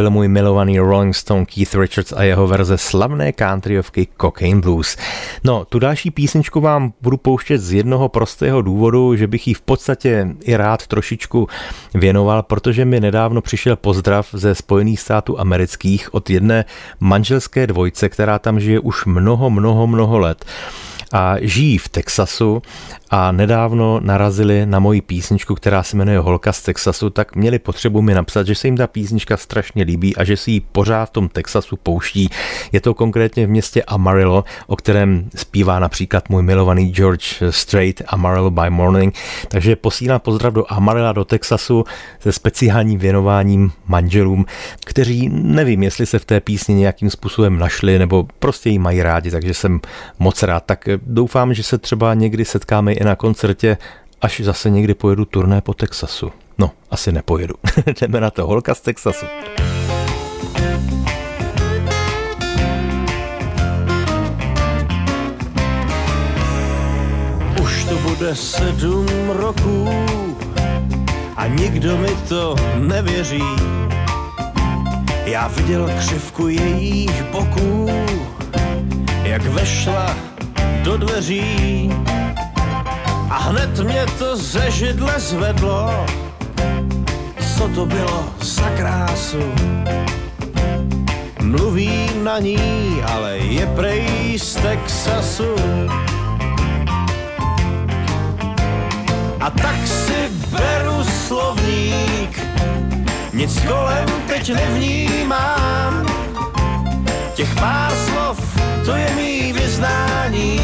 byl 0.00 0.10
můj 0.10 0.28
milovaný 0.28 0.78
Rolling 0.78 1.16
Stone 1.16 1.44
Keith 1.44 1.74
Richards 1.74 2.12
a 2.12 2.22
jeho 2.22 2.46
verze 2.46 2.78
slavné 2.78 3.32
countryovky 3.32 4.08
Cocaine 4.20 4.60
Blues. 4.60 4.96
No, 5.44 5.64
tu 5.64 5.78
další 5.78 6.10
písničku 6.10 6.60
vám 6.60 6.92
budu 7.02 7.16
pouštět 7.16 7.58
z 7.58 7.72
jednoho 7.72 8.08
prostého 8.08 8.62
důvodu, 8.62 9.16
že 9.16 9.26
bych 9.26 9.48
ji 9.48 9.54
v 9.54 9.60
podstatě 9.60 10.28
i 10.44 10.56
rád 10.56 10.86
trošičku 10.86 11.48
věnoval, 11.94 12.42
protože 12.42 12.84
mi 12.84 13.00
nedávno 13.00 13.40
přišel 13.40 13.76
pozdrav 13.76 14.28
ze 14.32 14.54
Spojených 14.54 15.00
států 15.00 15.40
amerických 15.40 16.14
od 16.14 16.30
jedné 16.30 16.64
manželské 17.00 17.66
dvojce, 17.66 18.08
která 18.08 18.38
tam 18.38 18.60
žije 18.60 18.80
už 18.80 19.04
mnoho, 19.04 19.50
mnoho, 19.50 19.86
mnoho 19.86 20.18
let 20.18 20.44
a 21.12 21.34
žijí 21.40 21.78
v 21.78 21.88
Texasu 21.88 22.62
a 23.10 23.32
nedávno 23.32 24.00
narazili 24.02 24.66
na 24.66 24.78
moji 24.78 25.00
písničku, 25.00 25.54
která 25.54 25.82
se 25.82 25.96
jmenuje 25.96 26.18
Holka 26.18 26.52
z 26.52 26.62
Texasu, 26.62 27.10
tak 27.10 27.36
měli 27.36 27.58
potřebu 27.58 28.02
mi 28.02 28.14
napsat, 28.14 28.46
že 28.46 28.54
se 28.54 28.66
jim 28.66 28.76
ta 28.76 28.86
písnička 28.86 29.36
strašně 29.36 29.84
líbí 29.84 30.16
a 30.16 30.24
že 30.24 30.36
si 30.36 30.50
ji 30.50 30.60
pořád 30.60 31.06
v 31.06 31.12
tom 31.12 31.28
Texasu 31.28 31.76
pouští. 31.76 32.30
Je 32.72 32.80
to 32.80 32.94
konkrétně 32.94 33.46
v 33.46 33.50
městě 33.50 33.82
Amarillo, 33.82 34.44
o 34.66 34.76
kterém 34.76 35.30
zpívá 35.36 35.78
například 35.78 36.28
můj 36.28 36.42
milovaný 36.42 36.92
George 36.94 37.42
Strait 37.50 38.02
Amarillo 38.06 38.50
by 38.50 38.70
Morning. 38.70 39.14
Takže 39.48 39.76
posílám 39.76 40.20
pozdrav 40.20 40.52
do 40.54 40.64
Amarilla 40.68 41.12
do 41.12 41.24
Texasu 41.24 41.84
se 42.20 42.32
speciálním 42.32 42.98
věnováním 42.98 43.72
manželům, 43.86 44.46
kteří 44.86 45.28
nevím, 45.32 45.82
jestli 45.82 46.06
se 46.06 46.18
v 46.18 46.24
té 46.24 46.40
písni 46.40 46.74
nějakým 46.74 47.10
způsobem 47.10 47.58
našli 47.58 47.98
nebo 47.98 48.26
prostě 48.38 48.70
ji 48.70 48.78
mají 48.78 49.02
rádi, 49.02 49.30
takže 49.30 49.54
jsem 49.54 49.80
moc 50.18 50.42
rád. 50.42 50.64
Tak 50.66 50.88
doufám, 51.02 51.54
že 51.54 51.62
se 51.62 51.78
třeba 51.78 52.14
někdy 52.14 52.44
setkáme 52.44 52.92
i 52.92 53.04
na 53.04 53.16
koncertě, 53.16 53.76
až 54.20 54.40
zase 54.40 54.70
někdy 54.70 54.94
pojedu 54.94 55.24
turné 55.24 55.60
po 55.60 55.74
Texasu. 55.74 56.32
No, 56.58 56.70
asi 56.90 57.12
nepojedu. 57.12 57.54
Jdeme 58.00 58.20
na 58.20 58.30
to. 58.30 58.46
Holka 58.46 58.74
z 58.74 58.80
Texasu. 58.80 59.26
Už 67.62 67.84
to 67.84 67.94
bude 67.96 68.34
sedm 68.34 69.06
roků 69.28 69.88
a 71.36 71.46
nikdo 71.46 71.98
mi 71.98 72.08
to 72.28 72.56
nevěří. 72.78 73.44
Já 75.24 75.48
viděl 75.48 75.90
křivku 75.98 76.48
jejich 76.48 77.22
boků, 77.24 77.88
jak 79.22 79.42
vešla 79.42 80.16
do 80.82 80.96
dveří 80.96 81.90
a 83.30 83.38
hned 83.38 83.78
mě 83.78 84.06
to 84.18 84.36
ze 84.36 84.70
židle 84.70 85.20
zvedlo. 85.20 86.06
Co 87.56 87.68
to 87.68 87.86
bylo 87.86 88.24
za 88.40 88.70
krásu? 88.70 89.52
Mluví 91.42 92.10
na 92.22 92.38
ní, 92.38 93.02
ale 93.14 93.38
je 93.38 93.66
prej 93.66 94.38
z 94.38 94.54
Texasu. 94.54 95.54
A 99.40 99.50
tak 99.50 99.86
si 99.86 100.28
beru 100.50 101.04
slovník, 101.26 102.40
nic 103.32 103.60
kolem 103.60 104.08
teď 104.26 104.54
nevnímám. 104.54 106.06
Těch 107.40 107.54
pár 107.54 107.92
slov, 107.94 108.36
to 108.84 108.92
je 108.92 109.10
mý 109.16 109.52
vyznání, 109.52 110.60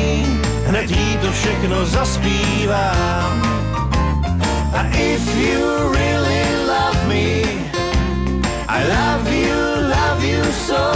hned 0.67 0.91
jí 0.91 1.17
to 1.17 1.33
všechno 1.33 1.87
zaspívám. 1.87 3.43
A 4.73 4.83
if 4.93 5.37
you 5.37 5.93
really 5.93 6.45
love 6.69 7.09
me, 7.09 7.43
I 8.69 8.85
love 8.89 9.33
you, 9.33 9.57
love 9.89 10.25
you 10.25 10.45
so. 10.53 10.93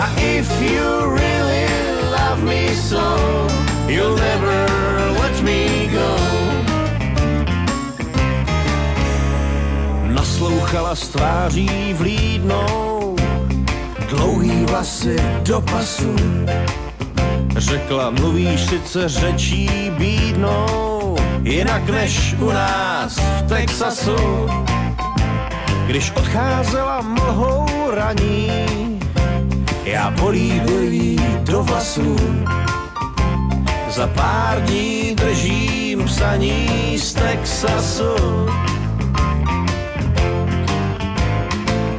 A 0.00 0.06
if 0.16 0.48
you 0.62 1.14
really 1.14 1.68
love 2.10 2.42
me 2.42 2.74
so, 2.74 3.04
you'll 3.86 4.16
never 4.16 4.66
let 5.20 5.42
me 5.42 5.90
go. 5.92 6.16
Naslouchala 10.08 10.94
s 10.94 11.08
tváří 11.08 11.94
vlídnou, 11.98 12.89
dlouhý 14.10 14.64
vlasy 14.64 15.16
do 15.42 15.60
pasu. 15.60 16.14
Řekla, 17.56 18.10
mluvíš 18.10 18.60
sice 18.60 19.08
řečí 19.08 19.90
bídnou, 19.98 21.16
jinak 21.42 21.90
než 21.90 22.34
u 22.38 22.50
nás 22.50 23.18
v 23.18 23.42
Texasu. 23.48 24.46
Když 25.86 26.10
odcházela 26.10 27.00
mlhou 27.00 27.66
raní, 27.90 28.50
já 29.84 30.10
políbil 30.10 30.82
jí 30.82 31.16
do 31.40 31.62
vlasů. 31.62 32.16
Za 33.90 34.06
pár 34.06 34.62
dní 34.62 35.14
držím 35.14 36.04
psaní 36.04 36.98
z 36.98 37.14
Texasu. 37.14 38.14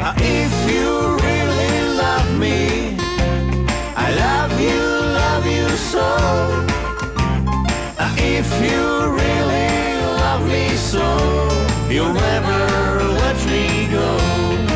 A 0.02 0.14
if 0.22 0.72
you 0.72 1.01
me, 2.42 2.98
I 3.96 4.08
love 4.26 4.60
you, 4.60 4.82
love 5.22 5.46
you 5.46 5.70
so. 5.94 6.08
If 8.18 8.50
you 8.66 8.82
really 9.22 10.02
love 10.24 10.44
me 10.48 10.70
so, 10.76 11.06
you'll 11.88 12.14
never 12.14 12.60
let 13.22 13.38
me 13.46 13.88
go. 13.92 14.71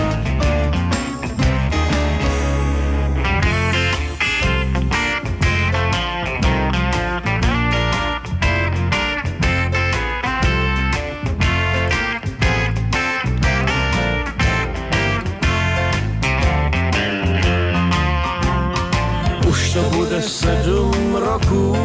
Sedm 20.22 21.16
roků, 21.16 21.76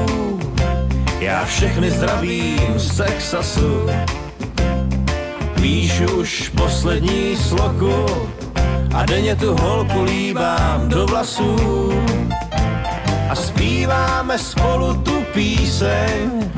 já 1.20 1.44
všechny 1.44 1.90
zdravím 1.90 2.72
z 2.76 2.96
Texasu. 2.96 3.86
Píšu 5.54 6.04
už 6.04 6.48
poslední 6.48 7.36
sloku 7.36 8.06
a 8.94 9.06
denně 9.06 9.36
tu 9.36 9.56
holku 9.56 10.02
líbám 10.02 10.88
do 10.88 11.06
vlasů. 11.06 11.56
A 13.30 13.34
zpíváme 13.34 14.38
spolu 14.38 14.94
tu 14.94 15.22
píseň, 15.34 16.50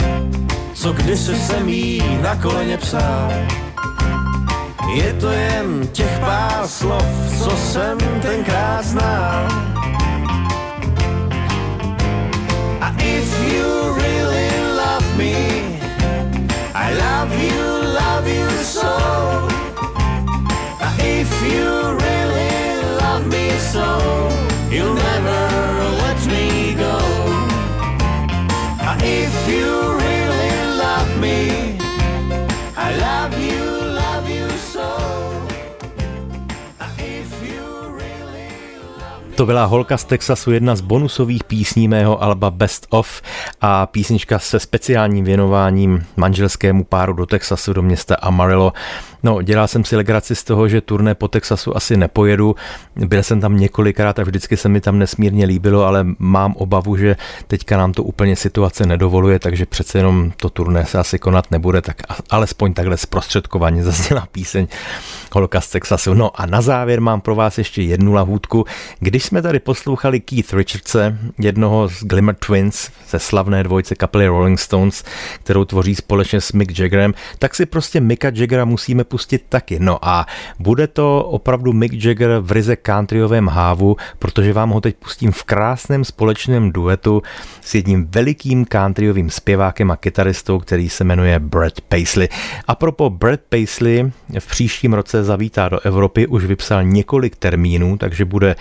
co 0.75 0.93
kdysi 0.93 1.37
jsem 1.37 1.69
jí 1.69 2.19
na 2.23 2.37
koleně 2.37 2.77
psal. 2.79 3.33
Je 4.95 5.13
to 5.13 5.31
jen 5.31 5.89
těch 5.93 6.19
pár 6.19 6.67
slov, 6.67 7.07
co 7.43 7.51
jsem 7.51 7.99
tenkrát 8.23 8.85
znal. 8.85 9.72
Me, 15.23 15.79
I 16.75 16.89
love 17.05 17.31
you, 17.47 17.61
love 18.01 18.27
you 18.27 18.49
so. 18.65 19.42
To 39.43 39.47
byla 39.47 39.65
holka 39.65 39.97
z 39.97 40.05
Texasu, 40.05 40.53
jedna 40.53 40.77
z 40.77 40.81
bonusových 40.81 41.45
písní 41.45 41.89
mého 41.89 42.23
alba 42.23 42.51
Best 42.51 42.87
of 42.91 43.23
a 43.61 43.87
písnička 43.87 44.39
se 44.39 44.61
speciálním 44.61 45.25
věnováním 45.25 46.07
manželskému 46.17 46.85
páru 46.85 47.13
do 47.13 47.27
Texasu, 47.27 47.73
do 47.73 47.83
města 47.83 48.15
Amarillo. 48.15 48.73
No, 49.23 49.43
dělal 49.43 49.69
jsem 49.69 49.85
si 49.85 49.97
legraci 49.97 50.35
z 50.35 50.45
toho, 50.45 50.69
že 50.69 50.81
turné 50.81 51.15
po 51.15 51.29
Texasu 51.29 51.77
asi 51.77 51.97
nepojedu. 51.97 52.57
Byl 52.97 53.23
jsem 53.23 53.41
tam 53.41 53.57
několikrát 53.57 54.19
a 54.19 54.23
vždycky 54.23 54.57
se 54.57 54.69
mi 54.69 54.81
tam 54.81 54.99
nesmírně 54.99 55.47
líbilo, 55.47 55.85
ale 55.85 56.07
mám 56.19 56.55
obavu, 56.57 56.97
že 56.97 57.17
teďka 57.47 57.77
nám 57.77 57.93
to 57.93 58.03
úplně 58.03 58.37
situace 58.37 58.87
nedovoluje, 58.87 59.39
takže 59.39 59.67
přece 59.67 59.99
jenom 59.99 60.33
to 60.37 60.51
turné 60.51 60.87
se 60.87 60.99
asi 60.99 61.19
konat 61.19 61.51
nebude, 61.51 61.83
tak 61.83 61.97
alespoň 62.31 62.75
takhle 62.75 62.97
zprostředkovaně 62.97 63.85
zazněla 63.93 64.29
píseň 64.33 64.67
Holka 65.33 65.61
z 65.61 65.69
Texasu. 65.69 66.15
No 66.15 66.41
a 66.41 66.47
na 66.47 66.61
závěr 66.61 67.01
mám 67.01 67.21
pro 67.21 67.35
vás 67.35 67.59
ještě 67.59 67.83
jednu 67.83 68.13
lahůdku. 68.13 68.65
Když 69.01 69.25
jsme 69.33 69.43
tady 69.43 69.61
poslouchali 69.61 70.21
Keith 70.21 70.53
Richardse, 70.53 71.19
jednoho 71.39 71.89
z 71.89 72.05
Glimmer 72.05 72.35
Twins, 72.35 72.91
ze 73.09 73.19
slavné 73.19 73.63
dvojce 73.63 73.95
kapely 73.95 74.27
Rolling 74.27 74.61
Stones, 74.61 75.05
kterou 75.43 75.65
tvoří 75.65 75.95
společně 75.95 76.41
s 76.41 76.53
Mick 76.53 76.79
Jaggerem, 76.79 77.15
tak 77.39 77.55
si 77.55 77.67
prostě 77.67 78.01
Micka 78.01 78.31
Jaggera 78.35 78.65
musíme 78.65 79.05
pustit 79.05 79.45
taky. 79.49 79.77
No 79.81 80.09
a 80.09 80.27
bude 80.59 80.87
to 80.87 81.25
opravdu 81.25 81.73
Mick 81.73 82.05
Jagger 82.05 82.39
v 82.41 82.53
ryze 82.53 82.77
countryovém 82.77 83.49
hávu, 83.49 83.97
protože 84.19 84.53
vám 84.53 84.71
ho 84.71 84.81
teď 84.81 84.97
pustím 84.97 85.33
v 85.33 85.43
krásném 85.43 86.05
společném 86.05 86.73
duetu 86.73 87.23
s 87.61 87.75
jedním 87.75 88.07
velikým 88.07 88.67
countryovým 88.67 89.31
zpěvákem 89.31 89.91
a 89.91 89.97
kytaristou, 89.97 90.59
který 90.59 90.89
se 90.89 91.05
jmenuje 91.05 91.39
Brad 91.39 91.81
Paisley. 91.81 92.29
A 92.67 92.75
propo 92.75 93.11
Brad 93.11 93.41
Paisley 93.49 94.13
v 94.39 94.47
příštím 94.47 94.93
roce 94.93 95.25
zavítá 95.25 95.69
do 95.69 95.81
Evropy, 95.81 96.27
už 96.27 96.45
vypsal 96.45 96.85
několik 96.85 97.37
termínů, 97.37 97.97
takže 97.97 98.25
bude 98.25 98.57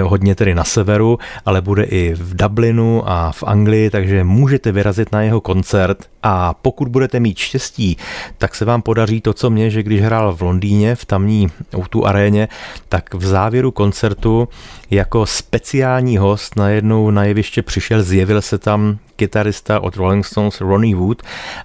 hodně 0.00 0.34
tedy 0.34 0.54
na 0.54 0.64
severu, 0.64 1.18
ale 1.44 1.60
bude 1.60 1.84
i 1.84 2.14
v 2.14 2.36
Dublinu 2.36 3.02
a 3.06 3.32
v 3.32 3.42
Anglii, 3.42 3.90
takže 3.90 4.24
můžete 4.24 4.72
vyrazit 4.72 5.12
na 5.12 5.22
jeho 5.22 5.40
koncert 5.40 6.11
a 6.22 6.54
pokud 6.54 6.88
budete 6.88 7.20
mít 7.20 7.38
štěstí, 7.38 7.96
tak 8.38 8.54
se 8.54 8.64
vám 8.64 8.82
podaří 8.82 9.20
to, 9.20 9.32
co 9.32 9.50
mě, 9.50 9.70
že 9.70 9.82
když 9.82 10.00
hrál 10.00 10.36
v 10.36 10.42
Londýně, 10.42 10.94
v 10.94 11.04
tamní 11.04 11.48
tu 11.90 12.06
aréně, 12.06 12.48
tak 12.88 13.14
v 13.14 13.26
závěru 13.26 13.70
koncertu 13.70 14.48
jako 14.90 15.26
speciální 15.26 16.18
host 16.18 16.56
najednou 16.56 17.10
na 17.10 17.24
jeviště 17.24 17.62
přišel, 17.62 18.02
zjevil 18.02 18.42
se 18.42 18.58
tam 18.58 18.98
kytarista 19.16 19.80
od 19.80 19.96
Rolling 19.96 20.26
Stones 20.26 20.60
Ronnie 20.60 20.96
Wood 20.96 21.22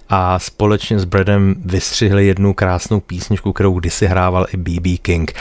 a 0.08 0.38
společně 0.38 0.98
s 0.98 1.04
Bradem 1.04 1.54
vystřihli 1.64 2.26
jednu 2.26 2.54
krásnou 2.54 3.00
písničku, 3.00 3.52
kterou 3.52 3.80
kdysi 3.80 4.06
hrával 4.06 4.46
i 4.52 4.56
B.B. 4.56 4.96
King. 4.96 5.32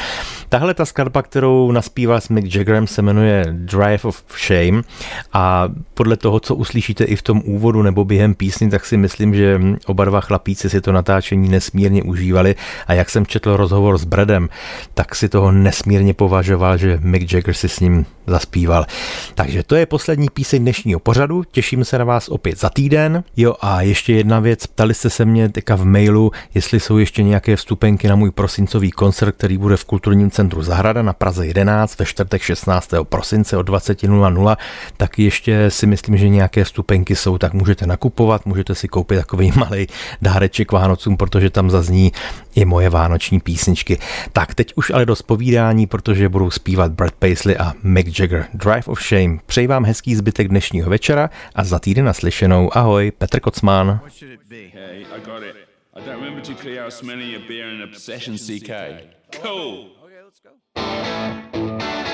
Tahle 0.50 0.74
ta 0.74 0.86
skladba, 0.86 1.22
kterou 1.22 1.72
naspíval 1.72 2.22
s 2.22 2.30
Mick 2.30 2.56
Jaggerem, 2.56 2.88
se 2.88 3.02
jmenuje 3.02 3.46
Drive 3.50 4.04
of 4.04 4.24
Shame 4.48 4.82
a 5.34 5.70
podle 5.94 6.18
toho, 6.18 6.40
co 6.40 6.56
uslyšíte 6.56 7.04
i 7.04 7.16
v 7.16 7.22
tom 7.22 7.42
úvodu 7.46 7.82
nebo 7.82 8.06
během 8.06 8.36
písny, 8.36 8.70
tak 8.70 8.86
si 8.86 8.98
myslím, 8.98 9.07
že 9.34 9.62
oba 9.86 10.06
dva 10.06 10.22
chlapíci 10.22 10.70
si 10.70 10.82
to 10.82 10.92
natáčení 10.92 11.50
nesmírně 11.50 12.04
užívali 12.04 12.56
a 12.88 12.94
jak 12.94 13.10
jsem 13.10 13.26
četl 13.26 13.58
rozhovor 13.58 13.98
s 13.98 14.04
Bradem, 14.04 14.50
tak 14.94 15.16
si 15.16 15.30
toho 15.30 15.52
nesmírně 15.52 16.14
považoval, 16.14 16.78
že 16.78 17.00
Mick 17.02 17.34
Jagger 17.34 17.54
si 17.54 17.70
s 17.70 17.80
ním 17.80 18.06
zaspíval. 18.28 18.86
Takže 19.36 19.64
to 19.64 19.76
je 19.76 19.86
poslední 19.86 20.28
píseň 20.34 20.62
dnešního 20.62 21.00
pořadu, 21.00 21.44
těším 21.52 21.86
se 21.86 21.98
na 21.98 22.06
vás 22.06 22.30
opět 22.30 22.60
za 22.60 22.70
týden. 22.70 23.24
Jo 23.38 23.56
a 23.62 23.82
ještě 23.82 24.14
jedna 24.14 24.40
věc, 24.40 24.68
ptali 24.68 24.94
jste 24.94 25.10
se 25.10 25.26
mě 25.26 25.50
teďka 25.50 25.76
v 25.76 25.86
mailu, 25.86 26.32
jestli 26.54 26.80
jsou 26.80 26.98
ještě 26.98 27.24
nějaké 27.24 27.56
vstupenky 27.56 28.08
na 28.08 28.16
můj 28.16 28.32
prosincový 28.32 28.92
koncert, 28.92 29.36
který 29.36 29.58
bude 29.58 29.78
v 29.78 29.86
kulturním 29.86 30.32
centru 30.32 30.64
Zahrada 30.64 31.02
na 31.02 31.14
Praze 31.14 31.48
11 31.48 32.00
ve 32.00 32.06
čtvrtek 32.06 32.42
16. 32.42 32.94
prosince 33.04 33.58
od 33.58 33.70
20.00, 33.70 34.58
tak 34.98 35.20
ještě 35.20 35.72
si 35.72 35.88
myslím, 35.88 36.18
že 36.18 36.30
nějaké 36.30 36.64
vstupenky 36.64 37.16
jsou, 37.16 37.38
tak 37.38 37.54
můžete 37.54 37.86
nakupovat, 37.88 38.46
můžete 38.46 38.76
si 38.76 38.88
koupit 38.98 39.18
takový 39.18 39.52
malý 39.58 39.88
dáreček 40.22 40.72
Vánocům, 40.72 41.18
protože 41.18 41.50
tam 41.50 41.70
zazní 41.70 42.12
i 42.56 42.66
moje 42.66 42.90
vánoční 42.90 43.40
písničky. 43.40 44.00
Tak 44.34 44.56
teď 44.56 44.74
už 44.76 44.90
ale 44.90 45.06
do 45.06 45.16
spovídání, 45.16 45.88
protože 45.88 46.30
budou 46.30 46.50
zpívat 46.52 46.92
Brad 46.92 47.14
Paisley 47.14 47.56
a 47.58 47.74
Mick 47.84 48.20
Jagger. 48.20 48.46
Drive 48.54 48.84
of 48.86 49.04
Shame. 49.04 49.38
Přeji 49.46 49.68
vám 49.68 49.86
hezký 49.86 50.16
zbytek 50.16 50.48
dnešního 50.48 50.90
večera 50.90 51.30
a 51.56 51.64
za 51.64 51.80
týden 51.80 52.06
naslyšenou. 52.06 52.78
Ahoj, 52.78 53.12
Petr 53.18 53.40
Kocman. 53.40 54.00
Hey, 54.50 55.06
I 55.16 55.22
got 55.26 55.44
it. 55.44 55.56
I 55.94 56.02
don't 56.06 56.20
remember 56.20 56.42
too 56.46 56.56
clear 56.62 56.84
how 56.84 56.92
smelling 56.92 57.36
a 57.36 57.48
beer 57.48 57.66
and 57.70 57.84
obsession 57.84 58.38
CK. 58.38 58.70
Cool. 59.42 59.88
Okay, 60.04 60.24
let's 60.26 60.40
go. 60.44 62.07